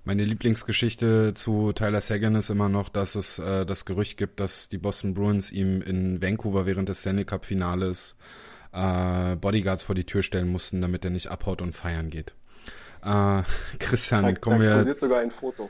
[0.05, 4.69] Meine Lieblingsgeschichte zu Tyler Sagan ist immer noch, dass es äh, das Gerücht gibt, dass
[4.69, 8.15] die Boston Bruins ihm in Vancouver während des Stanley Cup Finales
[8.71, 12.33] äh, Bodyguards vor die Tür stellen mussten, damit er nicht abhaut und feiern geht.
[13.03, 13.43] Äh,
[13.79, 14.95] Christian, da, kommen da wir.
[14.95, 15.69] sogar ein Foto.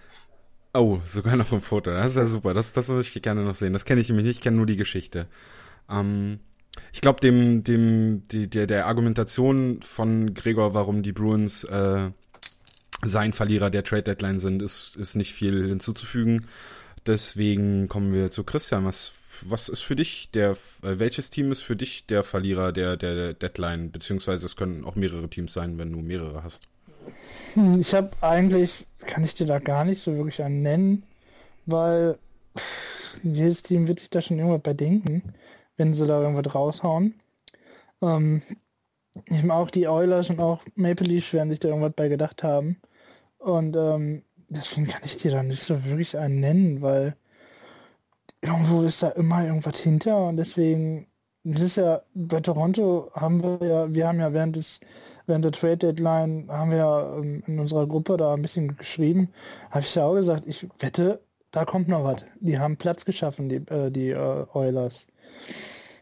[0.74, 1.92] Oh, sogar noch ein Foto.
[1.92, 2.54] Das ist ja super.
[2.54, 3.74] Das, das würde ich gerne noch sehen.
[3.74, 4.38] Das kenne ich nämlich nicht.
[4.38, 5.28] Ich kenne nur die Geschichte.
[5.90, 6.40] Ähm,
[6.94, 12.12] ich glaube, dem, dem, die, der, der Argumentation von Gregor, warum die Bruins äh,
[13.04, 16.46] sein Verlierer der Trade Deadline sind, ist, ist nicht viel hinzuzufügen.
[17.08, 18.86] Deswegen kommen wir zu Christian.
[18.86, 19.14] Was,
[19.48, 23.34] was ist für dich der, äh, welches Team ist für dich der Verlierer der, der
[23.34, 23.92] Deadline?
[23.92, 26.64] Beziehungsweise es können auch mehrere Teams sein, wenn du mehrere hast.
[27.54, 31.04] Hm, ich habe eigentlich, kann ich dir da gar nicht so wirklich einen nennen,
[31.66, 32.18] weil
[33.24, 35.34] jedes Team wird sich da schon irgendwas bei denken
[35.80, 37.16] wenn sie da irgendwas raushauen.
[38.02, 38.44] Ähm,
[39.50, 42.80] auch die Oilers und auch Maple Leafs werden sich da irgendwas bei gedacht haben.
[43.40, 47.16] Und ähm, deswegen kann ich dir da nicht so wirklich einen nennen, weil
[48.42, 51.08] irgendwo ist da immer irgendwas hinter und deswegen,
[51.44, 54.80] das ist ja, bei Toronto haben wir ja, wir haben ja während des
[55.30, 59.30] während der Trade Deadline haben wir ja ähm, in unserer Gruppe da ein bisschen geschrieben,
[59.70, 61.22] habe ich ja auch gesagt, ich wette,
[61.52, 62.26] da kommt noch was.
[62.42, 65.08] Die haben Platz geschaffen, die, äh, die äh, Oilers.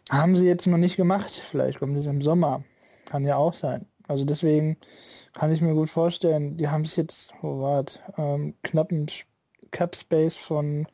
[0.09, 1.31] Haben sie jetzt noch nicht gemacht.
[1.51, 2.63] Vielleicht kommt es im Sommer.
[3.05, 3.85] Kann ja auch sein.
[4.07, 4.77] Also deswegen
[5.33, 9.07] kann ich mir gut vorstellen, die haben sich jetzt, oh wart, ähm, knappen
[9.71, 10.87] Cap Space von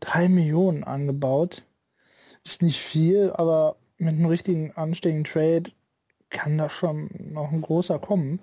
[0.00, 1.62] drei Millionen angebaut.
[2.44, 5.70] Ist nicht viel, aber mit einem richtigen anständigen Trade
[6.30, 8.40] kann da schon noch ein großer kommen.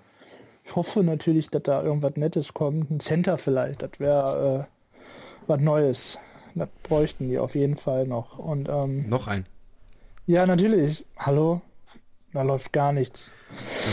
[0.64, 2.90] Ich hoffe natürlich, dass da irgendwas Nettes kommt.
[2.90, 5.06] Ein Center vielleicht, das wäre äh,
[5.46, 6.18] was Neues.
[6.54, 8.38] Das bräuchten die auf jeden Fall noch.
[8.38, 9.46] Und, ähm, noch ein.
[10.26, 11.04] Ja, natürlich.
[11.16, 11.62] Hallo?
[12.32, 13.30] Da läuft gar nichts.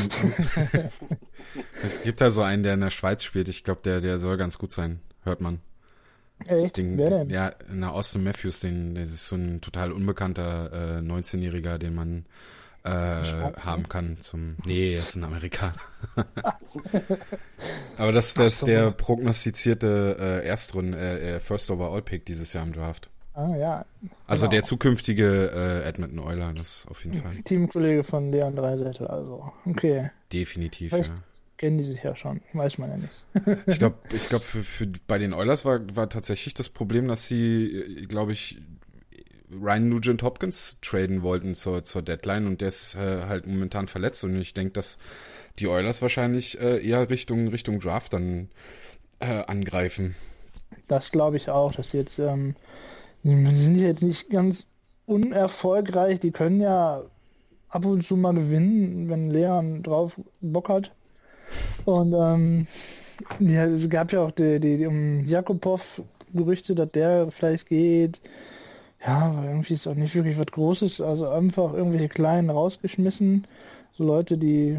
[1.83, 3.47] es gibt da so einen, der in der Schweiz spielt.
[3.47, 4.99] Ich glaube, der, der soll ganz gut sein.
[5.23, 5.61] Hört man.
[6.45, 6.77] Echt?
[6.77, 7.29] Den, Wer denn?
[7.29, 12.25] Ja, na, Austin Matthews, den, der ist so ein total unbekannter äh, 19-Jähriger, den man
[12.83, 14.57] äh, haben kann zum.
[14.65, 15.73] Nee, er ist ein Amerikaner.
[17.97, 22.73] Aber das, das ist der prognostizierte äh, Erstrunden, äh, First Overall Pick dieses Jahr im
[22.73, 23.09] Draft.
[23.33, 23.85] Ah ja.
[24.27, 24.51] Also genau.
[24.51, 27.35] der zukünftige äh, Edmonton Euler, das auf jeden Fall.
[27.43, 30.11] Teamkollege von Leon Dreisettel, also okay.
[30.31, 31.23] Definitiv, Vielleicht ja.
[31.57, 33.63] Kennen die sich ja schon, weiß man ja nicht.
[33.67, 37.27] ich glaube, ich glaube für, für bei den Oilers war, war tatsächlich das Problem, dass
[37.27, 38.61] sie, glaube ich,
[39.51, 44.23] Ryan Nugent Hopkins traden wollten zur, zur Deadline und der ist äh, halt momentan verletzt
[44.23, 44.97] und ich denke, dass
[45.59, 48.49] die Oilers wahrscheinlich äh, eher Richtung, Richtung Draft dann
[49.19, 50.15] äh, angreifen.
[50.87, 52.55] Das glaube ich auch, dass jetzt, ähm,
[53.23, 54.67] die sind jetzt nicht ganz
[55.05, 57.03] unerfolgreich, die können ja
[57.69, 60.91] ab und zu mal gewinnen, wenn Leon drauf Bock hat.
[61.85, 62.67] Und ähm,
[63.39, 66.01] ja, es gab ja auch die, die, die um Jakubov
[66.33, 68.19] Gerüchte, dass der vielleicht geht.
[69.05, 71.01] Ja, aber irgendwie ist auch nicht wirklich was Großes.
[71.01, 73.47] Also einfach irgendwelche Kleinen rausgeschmissen.
[73.97, 74.77] So Leute, die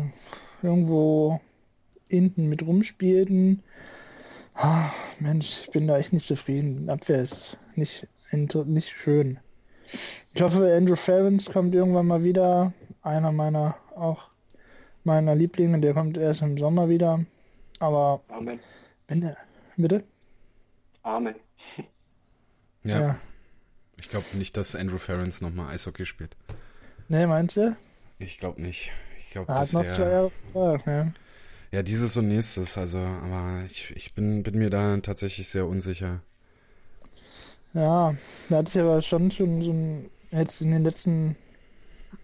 [0.63, 1.41] irgendwo
[2.09, 3.63] hinten mit rumspielten.
[4.55, 6.89] Ah, Mensch, ich bin da echt nicht zufrieden.
[6.91, 9.39] Abwehr ist nicht, nicht schön.
[10.35, 12.73] Ich hoffe, Andrew Ferens kommt irgendwann mal wieder.
[13.03, 14.29] Einer meiner auch
[15.07, 17.25] meiner Lieblinge, der kommt erst im Sommer wieder.
[17.79, 18.61] Aber Amen.
[19.09, 19.37] wenn der.
[19.77, 20.05] Bitte?
[21.03, 21.35] Amen.
[22.85, 23.01] Ja.
[23.01, 23.19] Ja.
[23.99, 26.37] Ich glaube nicht, dass Andrew Ferens nochmal Eishockey spielt.
[27.09, 27.77] Ne, meinst du?
[28.19, 28.92] Ich glaube nicht.
[29.19, 30.83] Ich glaube, Er hat dass noch zwei er.
[30.87, 31.12] Ja.
[31.73, 36.21] Ja, dieses und nächstes, also, aber ich, ich bin, bin mir da tatsächlich sehr unsicher.
[37.75, 38.14] Ja,
[38.49, 41.37] da hat sich aber schon schon so ein, jetzt in den letzten,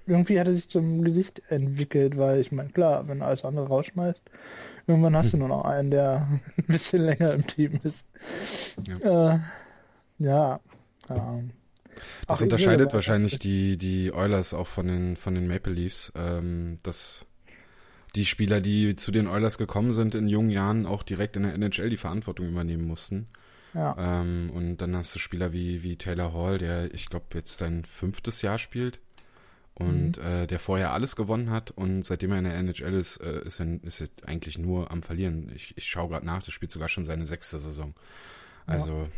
[0.07, 3.69] irgendwie hat er sich zum Gesicht entwickelt, weil ich meine, klar, wenn du alles andere
[3.69, 4.23] rausschmeißt,
[4.87, 8.09] irgendwann hast du nur noch einen, der ein bisschen länger im Team ist.
[8.77, 9.39] Ja, äh,
[10.19, 10.61] ja.
[11.09, 11.41] ja.
[12.27, 16.79] Das Ach, unterscheidet wahrscheinlich die, die Oilers auch von den, von den Maple Leafs, ähm,
[16.83, 17.27] dass
[18.17, 21.55] die Spieler, die zu den Oilers gekommen sind in jungen Jahren, auch direkt in der
[21.55, 23.29] NHL die Verantwortung übernehmen mussten.
[23.75, 27.59] Ja, Ähm, und dann hast du Spieler wie, wie Taylor Hall, der, ich glaube, jetzt
[27.59, 29.01] sein fünftes Jahr spielt
[29.75, 33.43] und äh, der vorher alles gewonnen hat und seitdem er in der NHL ist, äh,
[33.45, 35.51] ist, er, ist er eigentlich nur am Verlieren.
[35.55, 37.95] Ich, ich schaue gerade nach, der spielt sogar schon seine sechste Saison.
[38.67, 39.09] Also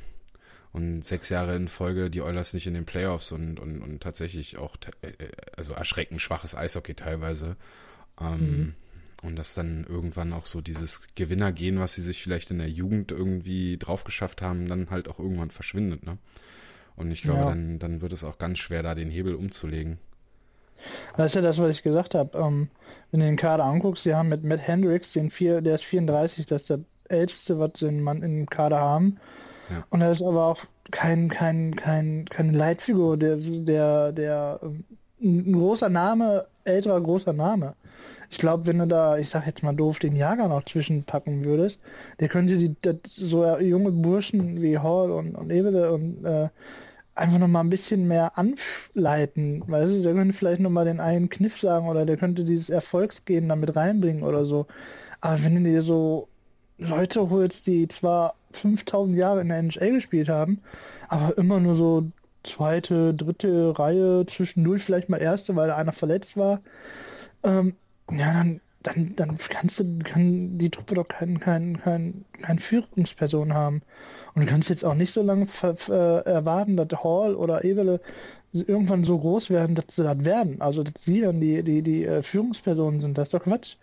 [0.73, 4.57] und sechs Jahre in Folge die Oilers nicht in den Playoffs und, und, und tatsächlich
[4.57, 7.57] auch te- äh, also erschreckend schwaches Eishockey teilweise.
[8.21, 8.75] Ähm,
[9.23, 13.11] Und dass dann irgendwann auch so dieses Gewinnergehen, was sie sich vielleicht in der Jugend
[13.13, 16.19] irgendwie drauf geschafft haben, dann halt auch irgendwann verschwindet, ne?
[16.97, 17.47] Und ich glaube, Ja.
[17.47, 19.99] dann, dann wird es auch ganz schwer, da den Hebel umzulegen.
[21.17, 22.37] Das ist ja das, was ich gesagt habe.
[22.39, 22.69] Ähm,
[23.11, 26.47] wenn du den Kader anguckst, die haben mit Matt Hendricks, den vier, der ist 34,
[26.47, 29.19] das ist der älteste, was sie in, im Kader haben.
[29.71, 29.85] Ja.
[29.91, 34.85] Und er ist aber auch kein, kein, kein, keine Leitfigur, der, der, der, ähm,
[35.23, 37.75] ein großer Name, älterer großer Name.
[38.31, 41.79] Ich glaube, wenn du da, ich sag jetzt mal doof, den Jager noch zwischenpacken würdest,
[42.21, 46.49] der könnte die, das, so junge Burschen wie Hall und, und Ebele und äh,
[47.15, 49.63] einfach noch mal ein bisschen mehr anleiten.
[49.67, 52.71] Weißt du, der könnte vielleicht noch mal den einen Kniff sagen oder der könnte dieses
[52.71, 54.67] Erfolgsgehen damit reinbringen oder so.
[55.21, 56.29] Aber wenn du dir so
[56.79, 60.61] Leute holst, die zwar 5000 Jahre in der NHL gespielt haben,
[61.09, 62.11] aber immer nur so
[62.43, 66.61] zweite, dritte Reihe, zwischendurch vielleicht mal erste, weil da einer verletzt war,
[67.45, 67.77] ähm,
[68.11, 73.55] ja, dann, dann, dann kannst du, kann die Truppe doch kein, kein, kein, kein Führungsperson
[73.55, 73.83] haben.
[74.35, 75.47] Und du kannst jetzt auch nicht so lange
[75.89, 78.01] erwarten, dass Hall oder Ebele
[78.53, 80.61] irgendwann so groß werden, dass sie das werden.
[80.61, 83.19] Also, dass sie dann die, die, die äh, Führungspersonen sind.
[83.19, 83.77] Das ist doch Quatsch.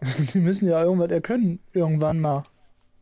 [0.34, 2.42] Die müssen ja irgendwas erkennen, irgendwann mal.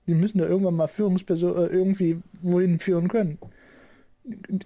[0.07, 3.39] Die müssen ja irgendwann mal Führungsperson äh, irgendwie wohin führen können.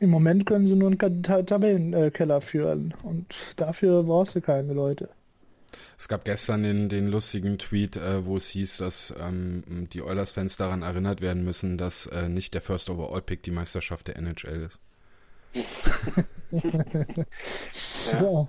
[0.01, 2.93] Im Moment können sie nur einen Tabellenkeller führen.
[3.05, 5.09] Und dafür brauchst du keine Leute.
[5.99, 10.57] Es gab gestern den, den lustigen Tweet, äh, wo es hieß, dass ähm, die Oilers-Fans
[10.57, 14.69] daran erinnert werden müssen, dass äh, nicht der First Overall Pick die Meisterschaft der NHL
[14.69, 14.81] ist.
[18.13, 18.49] Ja.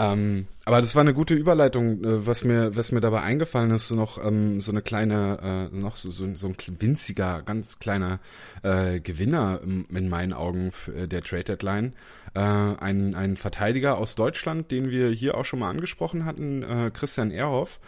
[0.00, 3.90] Ähm, aber das war eine gute Überleitung, äh, was mir, was mir dabei eingefallen ist,
[3.90, 8.18] noch ähm, so eine kleine, äh, noch so, so, so ein winziger, ganz kleiner
[8.62, 11.92] äh, Gewinner im- in meinen Augen äh, der Trade Deadline.
[12.34, 16.90] Äh, ein, ein Verteidiger aus Deutschland, den wir hier auch schon mal angesprochen hatten, äh,
[16.94, 17.78] Christian Ehrhoff,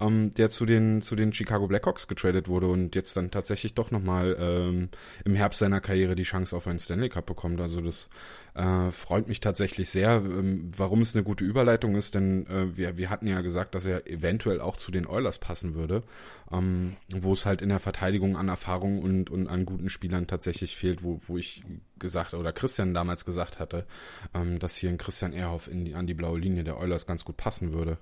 [0.00, 3.90] ähm, der zu den zu den Chicago Blackhawks getradet wurde und jetzt dann tatsächlich doch
[3.90, 4.88] nochmal ähm,
[5.24, 7.60] im Herbst seiner Karriere die Chance auf einen Stanley Cup bekommt.
[7.60, 8.08] Also das
[8.54, 10.16] äh, freut mich tatsächlich sehr.
[10.16, 13.86] Ähm, warum es eine gute Überleitung ist, denn äh, wir, wir hatten ja gesagt, dass
[13.86, 16.02] er eventuell auch zu den Oilers passen würde,
[16.50, 20.76] ähm, wo es halt in der Verteidigung an Erfahrung und, und an guten Spielern tatsächlich
[20.76, 21.62] fehlt, wo, wo ich
[21.98, 23.86] gesagt oder Christian damals gesagt hatte,
[24.34, 27.24] ähm, dass hier ein Christian Ehrhoff in die, an die blaue Linie der Oilers ganz
[27.24, 27.98] gut passen würde.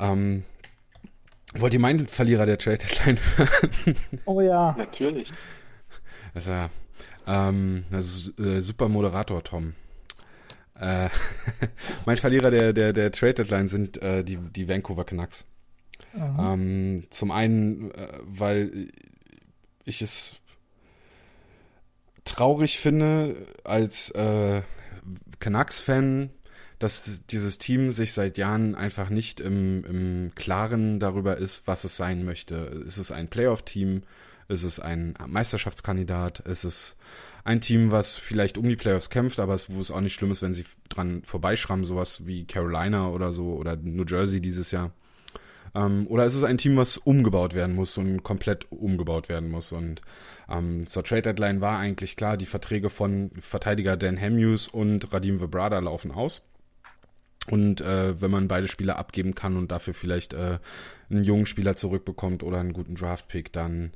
[0.00, 0.44] Ähm,
[1.54, 3.96] wollt ihr meinen Verlierer der Trade Deadline hören?
[4.24, 4.74] Oh ja.
[4.76, 5.30] Natürlich.
[6.34, 6.70] Ja
[7.30, 9.74] ähm, das ist, äh, super Moderator Tom.
[10.74, 11.08] Äh,
[12.06, 15.46] mein Verlierer der, der, der Trade Deadline sind äh, die, die Vancouver Canucks.
[16.18, 16.54] Aha.
[16.54, 18.88] Ähm, zum einen, äh, weil
[19.84, 20.36] ich es
[22.24, 24.62] traurig finde als äh,
[25.38, 26.30] Canucks-Fan,
[26.80, 31.96] dass dieses Team sich seit Jahren einfach nicht im, im Klaren darüber ist, was es
[31.96, 32.54] sein möchte.
[32.86, 34.02] Ist es ein Playoff-Team?
[34.48, 36.40] Ist es ein Meisterschaftskandidat?
[36.40, 36.96] Ist es
[37.44, 40.40] ein Team, was vielleicht um die Playoffs kämpft, aber wo es auch nicht schlimm ist,
[40.40, 44.90] wenn sie dran vorbeischrammen, sowas wie Carolina oder so oder New Jersey dieses Jahr.
[45.74, 49.72] Ähm, oder ist es ein Team, was umgebaut werden muss und komplett umgebaut werden muss?
[49.72, 50.00] Und
[50.48, 55.40] ähm, zur Trade Deadline war eigentlich klar, die Verträge von Verteidiger Dan Hemuse und Radim
[55.40, 56.42] Vibrada laufen aus.
[57.50, 60.58] Und äh, wenn man beide Spieler abgeben kann und dafür vielleicht äh,
[61.10, 63.90] einen jungen Spieler zurückbekommt oder einen guten Draftpick, dann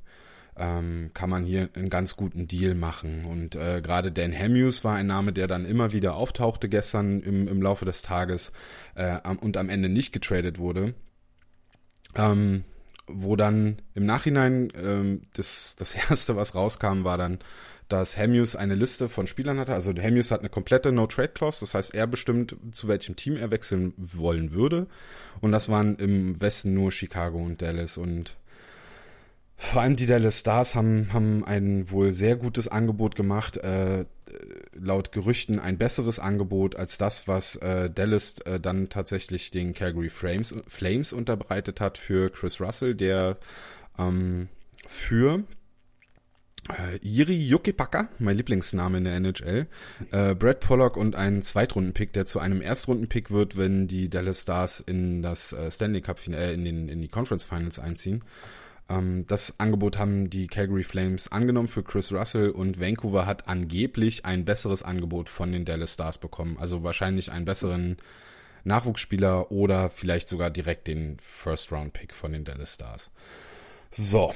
[0.56, 3.24] ähm, kann man hier einen ganz guten Deal machen.
[3.24, 7.46] Und äh, gerade Dan Hemuse war ein Name, der dann immer wieder auftauchte gestern im,
[7.46, 8.52] im Laufe des Tages
[8.96, 10.94] äh, und am Ende nicht getradet wurde.
[12.16, 12.64] Ähm,
[13.06, 17.38] wo dann im Nachhinein ähm, das, das erste, was rauskam, war dann,
[17.88, 19.74] dass Hemius eine Liste von Spielern hatte.
[19.74, 23.92] Also Hemius hat eine komplette No-Trade-Clause, das heißt, er bestimmt, zu welchem Team er wechseln
[23.96, 24.86] wollen würde.
[25.40, 27.98] Und das waren im Westen nur Chicago und Dallas.
[27.98, 28.36] Und
[29.56, 34.04] vor allem die Dallas Stars haben, haben ein wohl sehr gutes Angebot gemacht, äh,
[34.74, 40.08] laut Gerüchten ein besseres Angebot als das, was äh, Dallas äh, dann tatsächlich den Calgary
[40.08, 43.36] Flames, Flames unterbreitet hat für Chris Russell, der
[43.98, 44.48] ähm,
[44.88, 45.44] für
[46.70, 49.66] äh, Iri Yukipaka, mein Lieblingsname in der NHL,
[50.10, 54.80] äh, Brad Pollock und einen Zweitrunden-Pick, der zu einem Erstrunden-Pick wird, wenn die Dallas Stars
[54.80, 58.24] in das äh, Stanley Cup, äh, in, den, in die Conference Finals einziehen.
[58.88, 64.24] Ähm, das Angebot haben die Calgary Flames angenommen für Chris Russell und Vancouver hat angeblich
[64.24, 66.56] ein besseres Angebot von den Dallas Stars bekommen.
[66.58, 67.96] Also wahrscheinlich einen besseren
[68.64, 73.10] Nachwuchsspieler oder vielleicht sogar direkt den First-Round-Pick von den Dallas Stars.
[73.90, 74.34] So.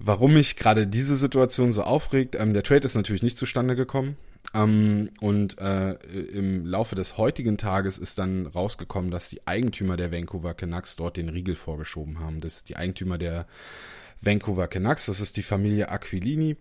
[0.00, 4.16] Warum mich gerade diese Situation so aufregt, ähm, der Trade ist natürlich nicht zustande gekommen.
[4.54, 5.94] Ähm, und äh,
[6.32, 11.16] im Laufe des heutigen Tages ist dann rausgekommen, dass die Eigentümer der Vancouver Canucks dort
[11.16, 12.40] den Riegel vorgeschoben haben.
[12.40, 13.46] Das ist die Eigentümer der
[14.20, 16.56] Vancouver Canucks, das ist die Familie Aquilini.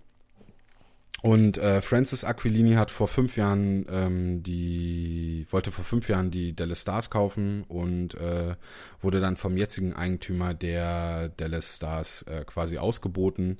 [1.23, 6.55] Und äh, Francis Aquilini hat vor fünf Jahren ähm, die wollte vor fünf Jahren die
[6.55, 8.55] Dallas Stars kaufen und äh,
[9.01, 13.57] wurde dann vom jetzigen Eigentümer der Dallas Stars äh, quasi ausgeboten.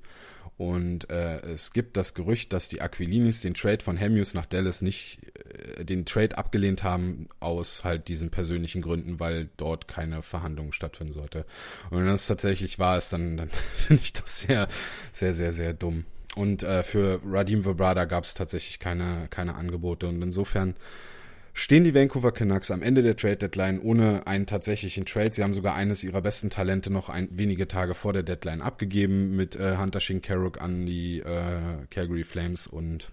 [0.58, 4.82] Und äh, es gibt das Gerücht, dass die Aquilinis den Trade von Hemius nach Dallas
[4.82, 10.74] nicht äh, den Trade abgelehnt haben aus halt diesen persönlichen Gründen, weil dort keine Verhandlungen
[10.74, 11.46] stattfinden sollte.
[11.92, 14.68] Und wenn das tatsächlich wahr ist, dann, dann finde ich das sehr,
[15.12, 16.06] sehr, sehr, sehr dumm.
[16.36, 20.08] Und äh, für Radim Vibrada gab es tatsächlich keine, keine Angebote.
[20.08, 20.76] Und insofern
[21.54, 25.34] stehen die Vancouver Canucks am Ende der Trade Deadline ohne einen tatsächlichen Trade.
[25.34, 29.36] Sie haben sogar eines ihrer besten Talente noch ein, wenige Tage vor der Deadline abgegeben
[29.36, 33.12] mit äh, Hunter Shinkaruk an die äh, Calgary Flames und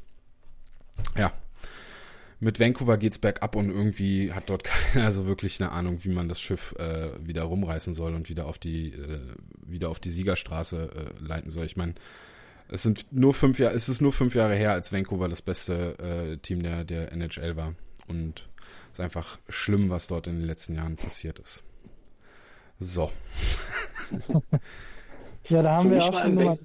[1.16, 1.33] ja,
[2.40, 6.29] mit Vancouver geht's bergab und irgendwie hat dort keiner so wirklich eine Ahnung, wie man
[6.29, 9.20] das Schiff äh, wieder rumreißen soll und wieder auf die äh,
[9.62, 11.64] wieder auf die Siegerstraße äh, leiten soll.
[11.64, 11.94] Ich meine,
[12.74, 15.96] es sind nur fünf Jahre, es ist nur fünf Jahre her, als Vancouver das beste
[15.98, 17.74] äh, Team der, der NHL war.
[18.08, 18.48] Und
[18.87, 21.62] es ist einfach schlimm, was dort in den letzten Jahren passiert ist.
[22.80, 23.10] So.
[25.48, 26.58] ja, da haben Für wir auch schon mal.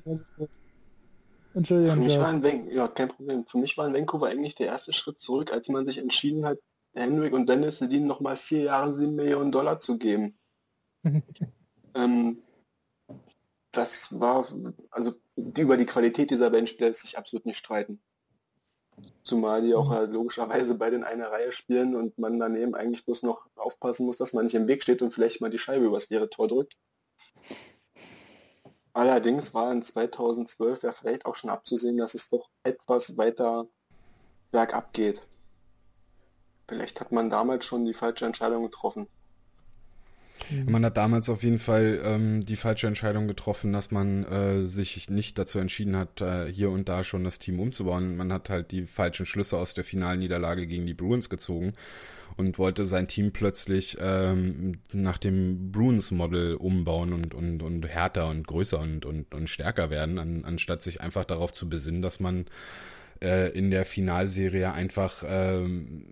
[1.53, 1.95] Entschuldigung.
[1.95, 3.45] Für mich war ein ja, kein Problem.
[3.45, 6.57] Für mich war in Vancouver eigentlich der erste Schritt zurück, als man sich entschieden hat,
[6.93, 10.33] Henrik und Dennis Sedin nochmal vier Jahre sieben Millionen Dollar zu geben.
[11.93, 12.39] ähm,
[13.71, 14.47] das war,
[14.89, 15.13] also
[15.57, 18.01] über die Qualität dieser Bandspieler lässt sich absolut nicht streiten.
[19.23, 19.93] Zumal die auch mhm.
[19.93, 24.17] halt logischerweise beide in einer Reihe spielen und man daneben eigentlich bloß noch aufpassen muss,
[24.17, 26.75] dass man nicht im Weg steht und vielleicht mal die Scheibe übers leere Tor drückt.
[28.93, 33.67] Allerdings war in 2012 ja vielleicht auch schon abzusehen, dass es doch etwas weiter
[34.51, 35.23] bergab geht.
[36.67, 39.07] Vielleicht hat man damals schon die falsche Entscheidung getroffen.
[40.49, 40.71] Mhm.
[40.71, 45.09] Man hat damals auf jeden Fall ähm, die falsche Entscheidung getroffen, dass man äh, sich
[45.09, 48.17] nicht dazu entschieden hat, äh, hier und da schon das Team umzubauen.
[48.17, 51.73] Man hat halt die falschen Schlüsse aus der Finalniederlage gegen die Bruins gezogen
[52.37, 58.47] und wollte sein Team plötzlich ähm, nach dem Bruins-Model umbauen und, und, und härter und
[58.47, 62.45] größer und, und, und stärker werden, an, anstatt sich einfach darauf zu besinnen, dass man
[63.21, 66.05] äh, in der Finalserie einfach ähm,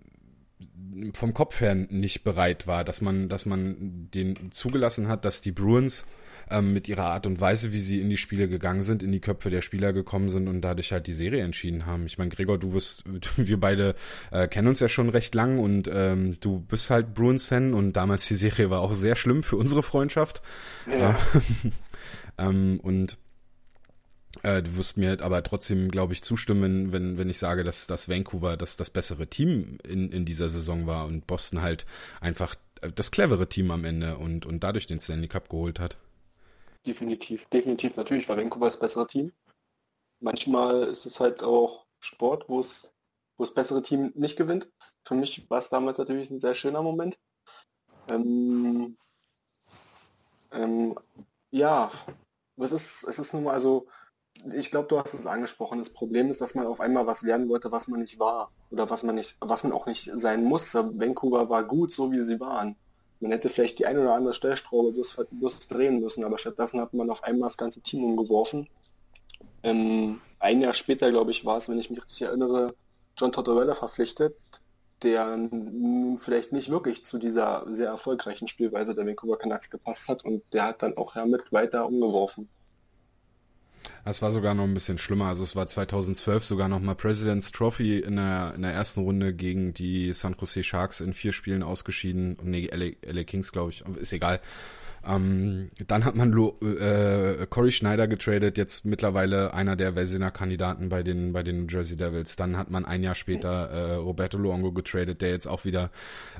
[1.12, 5.52] vom Kopf her nicht bereit war, dass man, dass man den zugelassen hat, dass die
[5.52, 6.06] Bruins
[6.50, 9.20] ähm, mit ihrer Art und Weise, wie sie in die Spiele gegangen sind, in die
[9.20, 12.06] Köpfe der Spieler gekommen sind und dadurch halt die Serie entschieden haben.
[12.06, 13.04] Ich meine, Gregor, du wirst,
[13.36, 13.94] wir beide
[14.30, 18.26] äh, kennen uns ja schon recht lang und ähm, du bist halt Bruins-Fan und damals
[18.28, 20.42] die Serie war auch sehr schlimm für unsere Freundschaft.
[20.90, 21.18] Ja.
[22.38, 23.18] ähm, und
[24.42, 28.08] Äh, du wirst mir aber trotzdem, glaube ich, zustimmen, wenn, wenn ich sage, dass, dass
[28.08, 31.86] Vancouver das, das bessere Team in, in dieser Saison war und Boston halt
[32.20, 32.54] einfach
[32.94, 35.96] das clevere Team am Ende und, und dadurch den Stanley Cup geholt hat.
[36.86, 37.96] Definitiv, definitiv.
[37.96, 39.32] Natürlich war Vancouver das bessere Team.
[40.20, 42.94] Manchmal ist es halt auch Sport, wo es,
[43.36, 44.68] wo das bessere Team nicht gewinnt.
[45.04, 47.18] Für mich war es damals natürlich ein sehr schöner Moment.
[48.10, 48.96] Ähm,
[50.52, 50.98] ähm,
[51.50, 51.90] ja,
[52.56, 53.88] es ist, es ist nun mal so,
[54.52, 55.78] ich glaube, du hast es angesprochen.
[55.78, 58.50] Das Problem ist, dass man auf einmal was werden wollte, was man nicht war.
[58.70, 60.98] Oder was man nicht, was man auch nicht sein musste.
[60.98, 62.76] Vancouver war gut, so wie sie waren.
[63.20, 66.94] Man hätte vielleicht die ein oder andere Stellschraube bloß, bloß drehen müssen, aber stattdessen hat
[66.94, 68.68] man auf einmal das ganze Team umgeworfen.
[69.64, 72.74] Ähm, ein Jahr später, glaube ich, war es, wenn ich mich richtig erinnere,
[73.16, 74.36] John Tortorella verpflichtet,
[75.02, 80.24] der nun vielleicht nicht wirklich zu dieser sehr erfolgreichen Spielweise der Vancouver Canucks gepasst hat
[80.24, 82.48] und der hat dann auch damit weiter umgeworfen.
[84.04, 85.26] Es war sogar noch ein bisschen schlimmer.
[85.26, 89.34] Also es war 2012 sogar noch mal President's Trophy in der, in der ersten Runde
[89.34, 92.36] gegen die San Jose Sharks in vier Spielen ausgeschieden.
[92.42, 93.84] Nee, LA, LA Kings, glaube ich.
[94.00, 94.40] Ist egal.
[95.06, 100.88] Ähm, dann hat man Lo, äh, Corey Schneider getradet, jetzt mittlerweile einer der Versiner Kandidaten
[100.88, 102.36] bei den bei den New Jersey Devils.
[102.36, 105.90] Dann hat man ein Jahr später äh, Roberto Luongo getradet, der jetzt auch wieder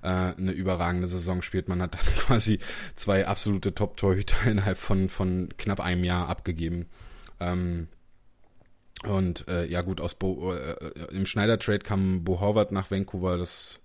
[0.02, 1.68] äh, eine überragende Saison spielt.
[1.68, 2.58] Man hat dann quasi
[2.94, 6.86] zwei absolute Top-Torhüter innerhalb von von knapp einem Jahr abgegeben.
[7.40, 7.88] Ähm,
[9.04, 13.38] und äh, ja gut, aus Bo, äh, äh, im Schneider-Trade kam Bo Horvath nach Vancouver,
[13.38, 13.80] das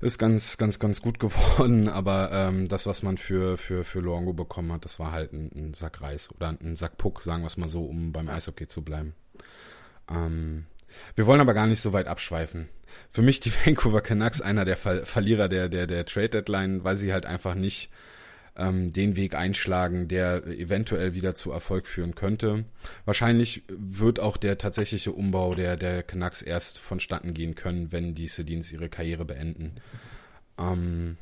[0.00, 4.32] ist ganz, ganz, ganz gut geworden, aber ähm, das, was man für, für, für Luongo
[4.32, 7.46] bekommen hat, das war halt ein, ein Sack Reis oder ein Sack Puck, sagen wir
[7.46, 9.14] es mal so, um beim Eishockey zu bleiben.
[10.10, 10.66] Ähm,
[11.14, 12.68] wir wollen aber gar nicht so weit abschweifen.
[13.10, 16.96] Für mich die Vancouver Canucks einer der Ver Verlierer der, der, der Trade Deadline, weil
[16.96, 17.90] sie halt einfach nicht
[18.56, 22.64] ähm, den Weg einschlagen, der eventuell wieder zu Erfolg führen könnte.
[23.04, 28.28] Wahrscheinlich wird auch der tatsächliche Umbau der, der Canucks erst vonstatten gehen können, wenn die
[28.28, 29.74] Sedins ihre Karriere beenden.
[30.58, 31.16] Ähm,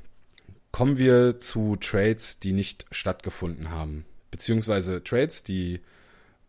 [0.70, 4.04] kommen wir zu Trades, die nicht stattgefunden haben.
[4.30, 5.80] Beziehungsweise Trades, die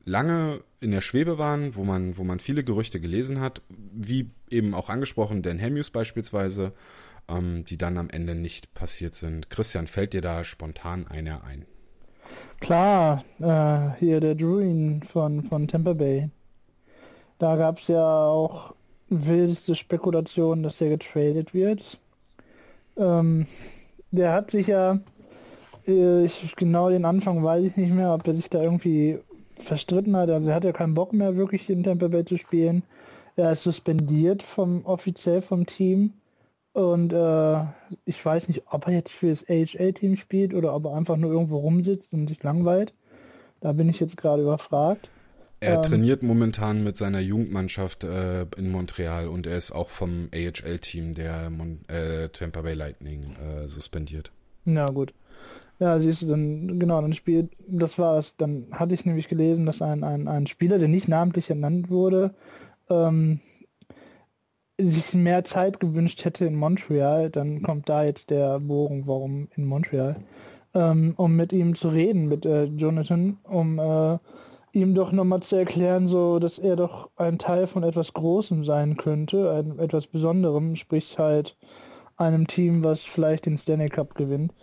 [0.05, 4.73] lange in der Schwebe waren, wo man, wo man viele Gerüchte gelesen hat, wie eben
[4.73, 6.73] auch angesprochen, Dan Hamius beispielsweise,
[7.29, 9.49] ähm, die dann am Ende nicht passiert sind.
[9.49, 11.65] Christian, fällt dir da spontan einer ein?
[12.59, 16.29] Klar, äh, hier der Druin von, von Tampa Bay.
[17.39, 18.73] Da gab es ja auch
[19.09, 21.99] wildeste Spekulationen, dass er getradet wird.
[22.97, 23.47] Ähm,
[24.11, 24.99] der hat sich ja,
[25.87, 29.19] äh, ich, genau den Anfang weiß ich nicht mehr, ob er sich da irgendwie
[29.57, 30.29] verstritten hat.
[30.29, 32.83] Also er hat ja keinen Bock mehr wirklich in Tampa Bay zu spielen.
[33.35, 36.13] Er ist suspendiert vom offiziell vom Team.
[36.73, 37.63] Und äh,
[38.05, 41.31] ich weiß nicht, ob er jetzt für das AHL-Team spielt oder ob er einfach nur
[41.31, 42.93] irgendwo rumsitzt und sich langweilt.
[43.61, 45.09] Da bin ich jetzt gerade überfragt.
[45.59, 50.29] Er ähm, trainiert momentan mit seiner Jugendmannschaft äh, in Montreal und er ist auch vom
[50.33, 54.31] AHL-Team der Mon äh, Tampa Bay Lightning äh, suspendiert.
[54.65, 55.13] Na gut.
[55.79, 58.35] Ja, siehst du, dann, genau, dann spielt, das war es.
[58.35, 62.33] Dann hatte ich nämlich gelesen, dass ein, ein, ein Spieler, der nicht namentlich ernannt wurde,
[62.89, 63.39] ähm,
[64.79, 69.65] sich mehr Zeit gewünscht hätte in Montreal, dann kommt da jetzt der Bogen, warum in
[69.65, 70.15] Montreal,
[70.73, 74.17] ähm, um mit ihm zu reden, mit äh, Jonathan, um äh,
[74.73, 78.97] ihm doch nochmal zu erklären, so dass er doch ein Teil von etwas Großem sein
[78.97, 81.55] könnte, ein, etwas Besonderem, sprich halt
[82.17, 84.53] einem Team, was vielleicht den Stanley Cup gewinnt.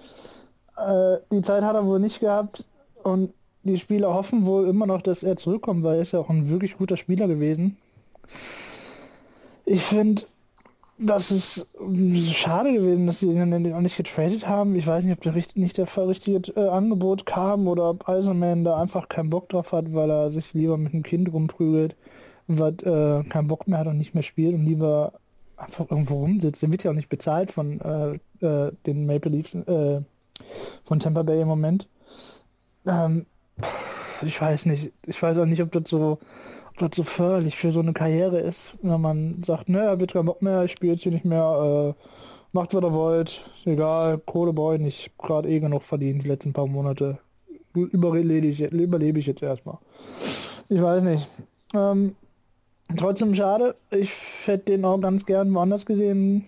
[0.76, 2.66] Äh, die Zeit hat er wohl nicht gehabt
[3.04, 3.32] und
[3.62, 6.48] die Spieler hoffen wohl immer noch, dass er zurückkommt, weil er ist ja auch ein
[6.48, 7.76] wirklich guter Spieler gewesen.
[9.70, 10.22] Ich finde,
[10.98, 11.68] das ist
[12.32, 14.74] schade gewesen, dass sie ihn auch nicht getradet haben.
[14.74, 18.80] Ich weiß nicht, ob der nicht der richtige äh, Angebot kam oder ob Eisenman da
[18.80, 21.94] einfach keinen Bock drauf hat, weil er sich lieber mit einem Kind rumprügelt,
[22.48, 25.12] was äh, keinen Bock mehr hat und nicht mehr spielt und lieber
[25.56, 26.62] einfach irgendwo rumsitzt.
[26.62, 30.00] Der wird ja auch nicht bezahlt von äh, äh, den Maple Leafs äh,
[30.82, 31.86] von Tampa Bay im Moment.
[32.86, 33.24] Ähm,
[34.22, 34.92] ich weiß nicht.
[35.06, 36.18] Ich weiß auch nicht, ob das so
[36.80, 40.42] das so förderlich für so eine Karriere ist, wenn man sagt, er wird keinen Bock
[40.42, 42.02] mehr, ich spiele jetzt hier nicht mehr, äh,
[42.52, 46.52] macht was ihr wollt, egal, Kohle brauche ich nicht, gerade eh genug verdient die letzten
[46.52, 47.18] paar Monate.
[47.74, 49.78] Überlebe ich, überlebe ich jetzt erstmal.
[50.68, 51.28] Ich weiß nicht.
[51.74, 52.16] Ähm,
[52.96, 54.12] trotzdem schade, ich
[54.44, 56.46] hätte den auch ganz gern woanders gesehen,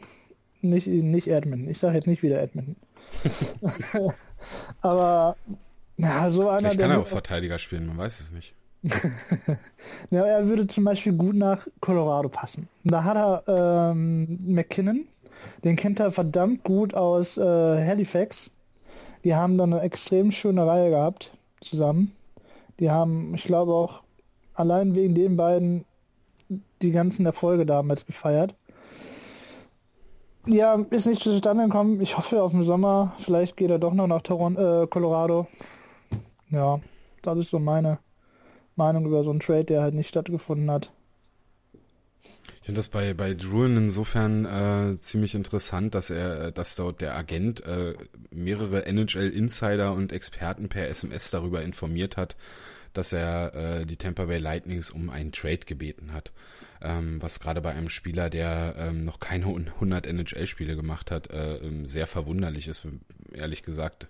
[0.63, 1.69] nicht, nicht Edmonton.
[1.69, 2.77] Ich sage jetzt nicht wieder Edmonton.
[4.81, 5.37] Aber
[5.97, 8.55] ja, so einer, Vielleicht kann er auch Verteidiger spielen, man weiß es nicht.
[10.11, 12.69] ja, er würde zum Beispiel gut nach Colorado passen.
[12.85, 15.07] Da hat er ähm, McKinnon,
[15.63, 18.51] den kennt er verdammt gut aus äh, Halifax.
[19.25, 21.31] Die haben dann eine extrem schöne Reihe gehabt
[21.61, 22.13] zusammen.
[22.81, 24.03] Die haben, ich glaube auch
[24.55, 25.85] allein wegen den beiden
[26.83, 28.55] die ganzen Erfolge damals gefeiert.
[30.47, 32.01] Ja, ist nicht zustande gekommen.
[32.01, 33.15] Ich hoffe auf den Sommer.
[33.21, 35.47] Vielleicht geht er doch noch nach Toronto, äh, Colorado.
[36.53, 36.81] Ja,
[37.23, 37.99] das ist so meine
[38.77, 40.93] Meinung über so einen Trade, der halt nicht stattgefunden hat.
[42.61, 47.17] Ich finde das bei, bei Druin insofern äh, ziemlich interessant, dass er, dass dort der
[47.17, 47.95] Agent äh,
[48.31, 52.37] mehrere NHL-Insider und Experten per SMS darüber informiert hat,
[52.93, 56.31] dass er äh, die Tampa Bay Lightnings um einen Trade gebeten hat.
[56.81, 61.57] Ähm, was gerade bei einem Spieler, der ähm, noch keine 100 NHL-Spiele gemacht hat, äh,
[61.57, 62.87] ähm, sehr verwunderlich ist,
[63.33, 64.09] ehrlich gesagt.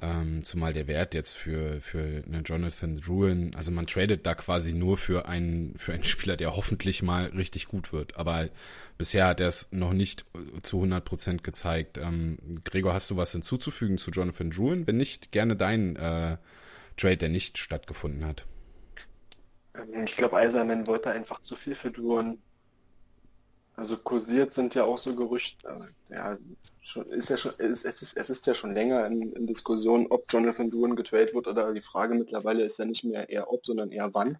[0.00, 4.72] Ähm, zumal der Wert jetzt für, für einen Jonathan Druin, also man tradet da quasi
[4.72, 8.16] nur für einen, für einen Spieler, der hoffentlich mal richtig gut wird.
[8.16, 8.48] Aber
[8.96, 10.24] bisher hat er es noch nicht
[10.62, 11.98] zu 100 Prozent gezeigt.
[11.98, 14.86] Ähm, Gregor, hast du was hinzuzufügen zu Jonathan Druin?
[14.86, 16.36] Wenn nicht, gerne dein äh,
[16.96, 18.44] Trade, der nicht stattgefunden hat.
[19.74, 22.38] Ähm, ich glaube, Eiserman wollte einfach zu viel für Druin.
[23.76, 25.68] Also kursiert sind ja auch so Gerüchte,
[26.10, 26.36] äh, ja,
[26.88, 30.06] schon, ist ja schon, es, es, ist, es ist ja schon länger in, in Diskussion,
[30.10, 33.64] ob Jonathan Duran getradet wird oder die Frage mittlerweile ist ja nicht mehr eher ob,
[33.66, 34.38] sondern eher wann.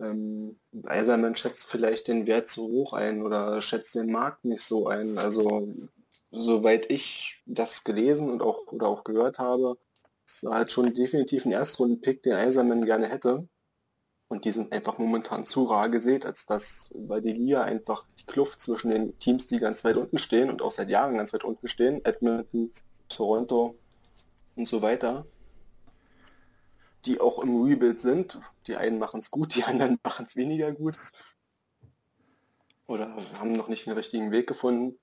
[0.00, 4.86] Ähm, Eiserman schätzt vielleicht den Wert zu hoch ein oder schätzt den Markt nicht so
[4.86, 5.18] ein.
[5.18, 5.74] Also
[6.30, 9.76] soweit ich das gelesen und auch oder auch gehört habe,
[10.26, 13.48] ist halt schon definitiv ein Erstrunden-Pick, den Eiserman gerne hätte.
[14.28, 18.26] Und die sind einfach momentan zu rar gesät, als dass bei der Liga einfach die
[18.26, 21.44] Kluft zwischen den Teams, die ganz weit unten stehen und auch seit Jahren ganz weit
[21.44, 22.70] unten stehen, Edmonton,
[23.08, 23.74] Toronto
[24.54, 25.26] und so weiter,
[27.06, 28.38] die auch im Rebuild sind.
[28.66, 30.98] Die einen machen es gut, die anderen machen es weniger gut.
[32.86, 34.98] Oder haben noch nicht den richtigen Weg gefunden.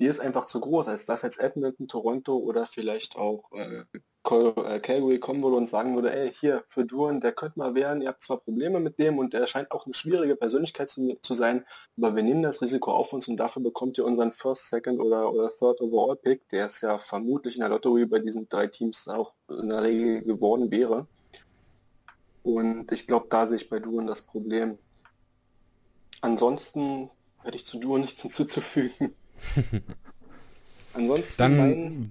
[0.00, 3.84] Die ist einfach zu groß, als dass jetzt Edmonton, Toronto oder vielleicht auch äh,
[4.30, 8.00] äh, Calgary kommen würde und sagen würde, ey, hier, für Duren, der könnte mal werden,
[8.00, 11.34] ihr habt zwar Probleme mit dem und der scheint auch eine schwierige Persönlichkeit zu, zu
[11.34, 11.66] sein,
[11.98, 15.32] aber wir nehmen das Risiko auf uns und dafür bekommt ihr unseren First, Second oder,
[15.32, 19.06] oder Third Overall Pick, der es ja vermutlich in der Lottery bei diesen drei Teams
[19.06, 21.06] auch in der Regel geworden wäre.
[22.42, 24.78] Und ich glaube, da sehe ich bei Duren das Problem.
[26.22, 27.10] Ansonsten
[27.42, 29.14] hätte ich zu Duren nichts hinzuzufügen.
[30.92, 31.38] Ansonsten.
[31.38, 32.10] Dann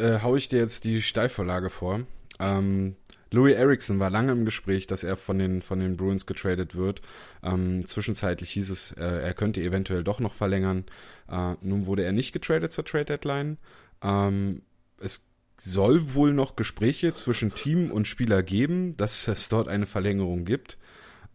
[0.00, 2.00] äh, hau ich dir jetzt die Steilvorlage vor.
[2.38, 2.96] Ähm,
[3.30, 7.02] Louis Erickson war lange im Gespräch, dass er von den, von den Bruins getradet wird.
[7.42, 10.84] Ähm, zwischenzeitlich hieß es, äh, er könnte eventuell doch noch verlängern.
[11.30, 13.58] Äh, nun wurde er nicht getradet zur Trade Deadline.
[14.02, 14.62] Ähm,
[14.98, 15.24] es
[15.60, 20.78] soll wohl noch Gespräche zwischen Team und Spieler geben, dass es dort eine Verlängerung gibt.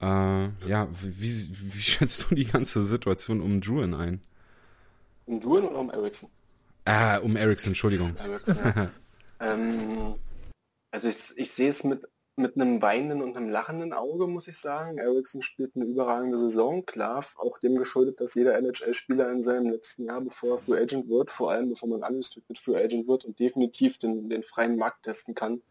[0.01, 4.21] Äh, ja, wie, wie schätzt du die ganze Situation um Druin ein?
[5.25, 6.29] Um Druin oder um Erickson?
[6.85, 8.15] Ah, um Ericsson, Entschuldigung.
[8.17, 8.91] Ericsson, ja.
[9.39, 10.15] ähm,
[10.91, 14.57] also ich, ich sehe es mit, mit einem weinenden und einem lachenden Auge, muss ich
[14.57, 14.97] sagen.
[14.97, 20.05] Ericsson spielt eine überragende Saison, klar, auch dem geschuldet, dass jeder NHL-Spieler in seinem letzten
[20.05, 23.39] Jahr, bevor er Free Agent wird, vor allem bevor man unrestricted Free Agent wird und
[23.39, 25.61] definitiv den, den freien Markt testen kann,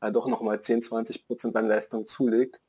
[0.00, 2.60] äh, doch nochmal 10, 20 Prozent an Leistung zulegt.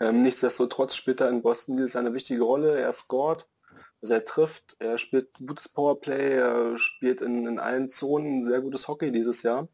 [0.00, 2.78] Ähm, nichtsdestotrotz spielt er in Boston dieses Jahr eine wichtige Rolle.
[2.78, 3.48] Er scored,
[4.02, 8.88] also er trifft, er spielt gutes Powerplay, er spielt in, in allen Zonen sehr gutes
[8.88, 9.68] Hockey dieses Jahr.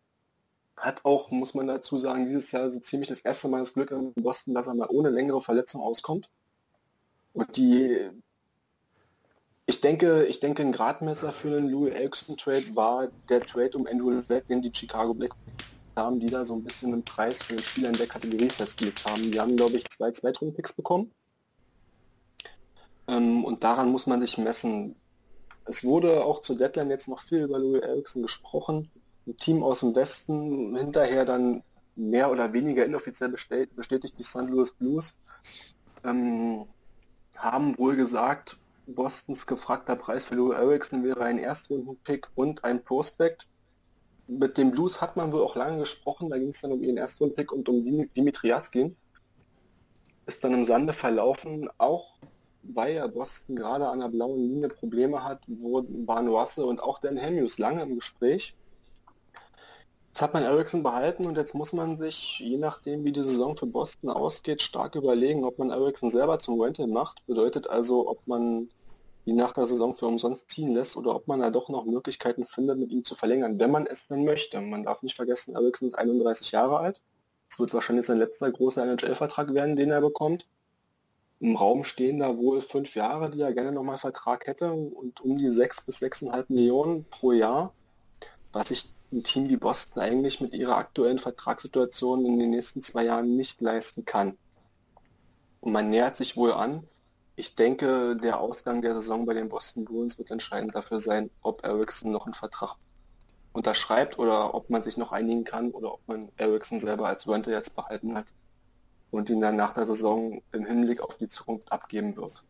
[0.76, 3.90] Hat auch, muss man dazu sagen, dieses Jahr so ziemlich das erste Mal das Glück
[3.90, 6.30] in Boston, dass er mal ohne längere Verletzung auskommt.
[7.34, 8.10] Und die,
[9.66, 13.86] ich denke, ich denke, ein Gradmesser für den Louis Elkson Trade war der Trade um
[13.86, 15.34] Andrew Black, den die Chicago Black
[15.96, 19.04] haben, die da so ein bisschen einen Preis für den Spieler in der Kategorie festgelegt
[19.04, 19.30] haben.
[19.30, 21.10] Die haben, glaube ich, zwei Zweitrunden-Picks bekommen.
[23.08, 24.96] Ähm, und daran muss man sich messen.
[25.64, 28.90] Es wurde auch zur Deadline jetzt noch viel über Louis Erickson gesprochen.
[29.26, 31.62] Ein Team aus dem Westen, hinterher dann
[31.94, 34.48] mehr oder weniger inoffiziell bestätigt die St.
[34.48, 35.18] Louis Blues,
[36.04, 36.66] ähm,
[37.36, 43.46] haben wohl gesagt, Bostons gefragter Preis für Louis Erickson wäre ein Erstrunden-Pick und ein Prospect.
[44.26, 46.96] Mit dem Blues hat man wohl auch lange gesprochen, da ging es dann um ihren
[46.96, 48.96] Erstrunden-Pick und um Dimitri Jaskin.
[50.26, 52.18] Ist dann im Sande verlaufen, auch
[52.62, 56.98] weil ja Boston gerade an der blauen Linie Probleme hat, wo waren Russell und auch
[56.98, 58.54] Dan Hamius lange im Gespräch.
[60.08, 63.56] Jetzt hat man Ericsson behalten und jetzt muss man sich, je nachdem wie die Saison
[63.56, 67.24] für Boston ausgeht, stark überlegen, ob man Ericsson selber zum Rental macht.
[67.26, 68.68] Bedeutet also, ob man
[69.24, 72.44] ihn nach der Saison für umsonst ziehen lässt oder ob man da doch noch Möglichkeiten
[72.44, 74.60] findet, mit ihm zu verlängern, wenn man es denn möchte.
[74.60, 77.00] Man darf nicht vergessen, Ericsson ist 31 Jahre alt.
[77.48, 80.46] Es wird wahrscheinlich sein letzter großer NHL-Vertrag werden, den er bekommt.
[81.42, 85.38] Im Raum stehen da wohl fünf Jahre, die er gerne nochmal Vertrag hätte und um
[85.38, 87.74] die sechs bis sechseinhalb Millionen pro Jahr,
[88.52, 93.06] was sich ein Team wie Boston eigentlich mit ihrer aktuellen Vertragssituation in den nächsten zwei
[93.06, 94.38] Jahren nicht leisten kann.
[95.60, 96.86] und man nähert sich wohl an.
[97.34, 101.64] Ich denke, der Ausgang der Saison bei den Boston Bruins wird entscheidend dafür sein, ob
[101.64, 102.76] Ericsson noch einen Vertrag
[103.52, 107.50] unterschreibt oder ob man sich noch einigen kann oder ob man Ericsson selber als Rente
[107.50, 108.32] jetzt behalten hat
[109.12, 112.42] und ihn dann nach der Saison im Hinblick auf die Zukunft abgeben wird.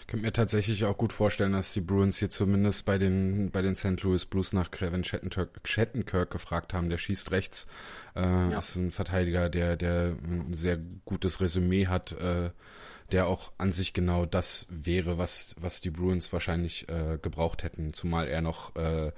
[0.00, 3.62] Ich könnte mir tatsächlich auch gut vorstellen, dass die Bruins hier zumindest bei den, bei
[3.62, 4.02] den St.
[4.02, 6.90] Louis Blues nach Kevin Shattenkirk, gefragt haben.
[6.90, 7.66] Der schießt rechts,
[8.14, 8.58] äh, ja.
[8.58, 12.50] ist ein Verteidiger, der, der ein sehr gutes Resümee hat, äh,
[13.12, 17.94] der auch an sich genau das wäre, was, was die Bruins wahrscheinlich äh, gebraucht hätten,
[17.94, 19.12] zumal er noch äh,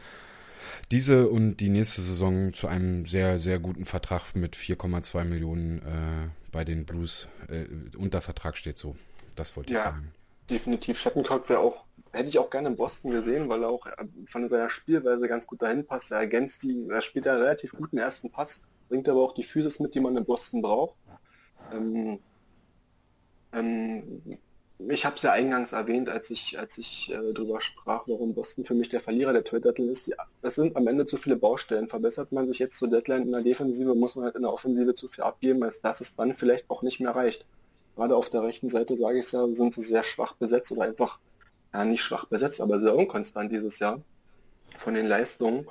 [0.91, 6.29] diese und die nächste Saison zu einem sehr, sehr guten Vertrag mit 4,2 Millionen äh,
[6.51, 7.65] bei den Blues äh,
[7.97, 8.97] unter Vertrag steht so.
[9.35, 10.13] Das wollte ich ja, sagen.
[10.51, 10.99] Definitiv.
[10.99, 14.47] Shattenkirk wäre auch, hätte ich auch gerne in Boston gesehen, weil er auch äh, von
[14.49, 16.13] seiner Spielweise ganz gut dahin passt.
[16.13, 19.81] Er ergänzt die, er spielt einen relativ guten ersten Pass, bringt aber auch die Physis
[19.81, 20.97] mit, die man in Boston braucht.
[21.73, 22.19] Ähm,
[23.53, 24.39] ähm,
[24.89, 28.65] ich habe es ja eingangs erwähnt, als ich, als ich äh, darüber sprach, warum Boston
[28.65, 30.07] für mich der Verlierer der Trade Deadline ist.
[30.07, 31.89] Ja, das sind am Ende zu viele Baustellen.
[31.89, 34.95] Verbessert man sich jetzt zur Deadline in der Defensive, muss man halt in der Offensive
[34.95, 37.45] zu viel abgeben, als dass es dann vielleicht auch nicht mehr reicht.
[37.97, 41.19] Gerade auf der rechten Seite, sage ich ja, sind sie sehr schwach besetzt oder einfach,
[41.73, 44.01] ja nicht schwach besetzt, aber sehr unkonstant dieses Jahr
[44.79, 45.67] von den Leistungen.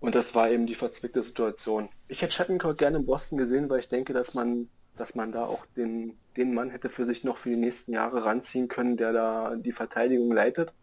[0.00, 1.88] Und das war eben die verzwickte Situation.
[2.08, 5.46] Ich hätte Shattenkirk gerne in Boston gesehen, weil ich denke, dass man dass man da
[5.46, 9.12] auch den, den Mann hätte für sich noch für die nächsten Jahre ranziehen können, der
[9.12, 10.74] da die Verteidigung leitet.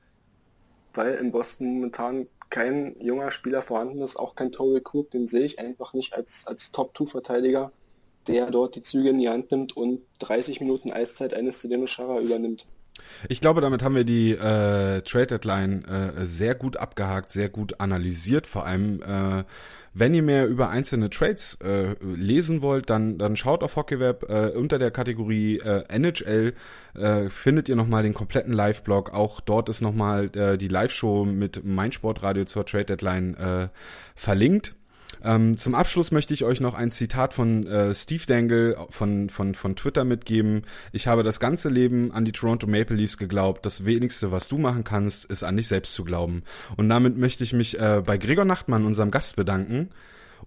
[0.93, 5.45] Weil in Boston momentan kein junger Spieler vorhanden ist, auch kein Tory Cook, den sehe
[5.45, 7.71] ich einfach nicht als, als Top-2-Verteidiger,
[8.27, 12.19] der dort die Züge in die Hand nimmt und 30 Minuten Eiszeit eines Zdeno Chara
[12.19, 12.67] übernimmt.
[13.29, 17.79] Ich glaube, damit haben wir die äh, Trade Deadline äh, sehr gut abgehakt, sehr gut
[17.79, 18.47] analysiert.
[18.47, 19.43] Vor allem, äh,
[19.93, 24.47] wenn ihr mehr über einzelne Trades äh, lesen wollt, dann, dann schaut auf HockeyWeb äh,
[24.57, 26.53] unter der Kategorie äh, NHL
[26.95, 29.13] äh, findet ihr nochmal den kompletten Live-Blog.
[29.13, 33.67] Auch dort ist nochmal äh, die Live-Show mit Meinsportradio zur Trade Deadline äh,
[34.15, 34.75] verlinkt.
[35.23, 39.53] Ähm, zum Abschluss möchte ich euch noch ein Zitat von äh, Steve Dangle von, von,
[39.53, 40.63] von Twitter mitgeben.
[40.91, 43.65] Ich habe das ganze Leben an die Toronto Maple Leafs geglaubt.
[43.65, 46.43] Das wenigste, was du machen kannst, ist an dich selbst zu glauben.
[46.77, 49.89] Und damit möchte ich mich äh, bei Gregor Nachtmann, unserem Gast, bedanken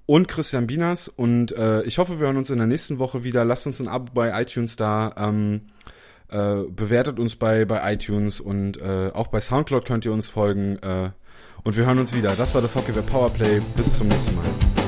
[0.06, 1.08] und Christian Binas.
[1.08, 3.44] Und äh, ich hoffe, wir hören uns in der nächsten Woche wieder.
[3.44, 5.14] Lasst uns ein Abo bei iTunes da.
[5.16, 5.62] Ähm,
[6.28, 10.78] äh, bewertet uns bei, bei iTunes und äh, auch bei Soundcloud könnt ihr uns folgen.
[11.62, 12.34] Und wir hören uns wieder.
[12.36, 13.60] Das war das Hockey Powerplay.
[13.76, 14.83] Bis zum nächsten Mal.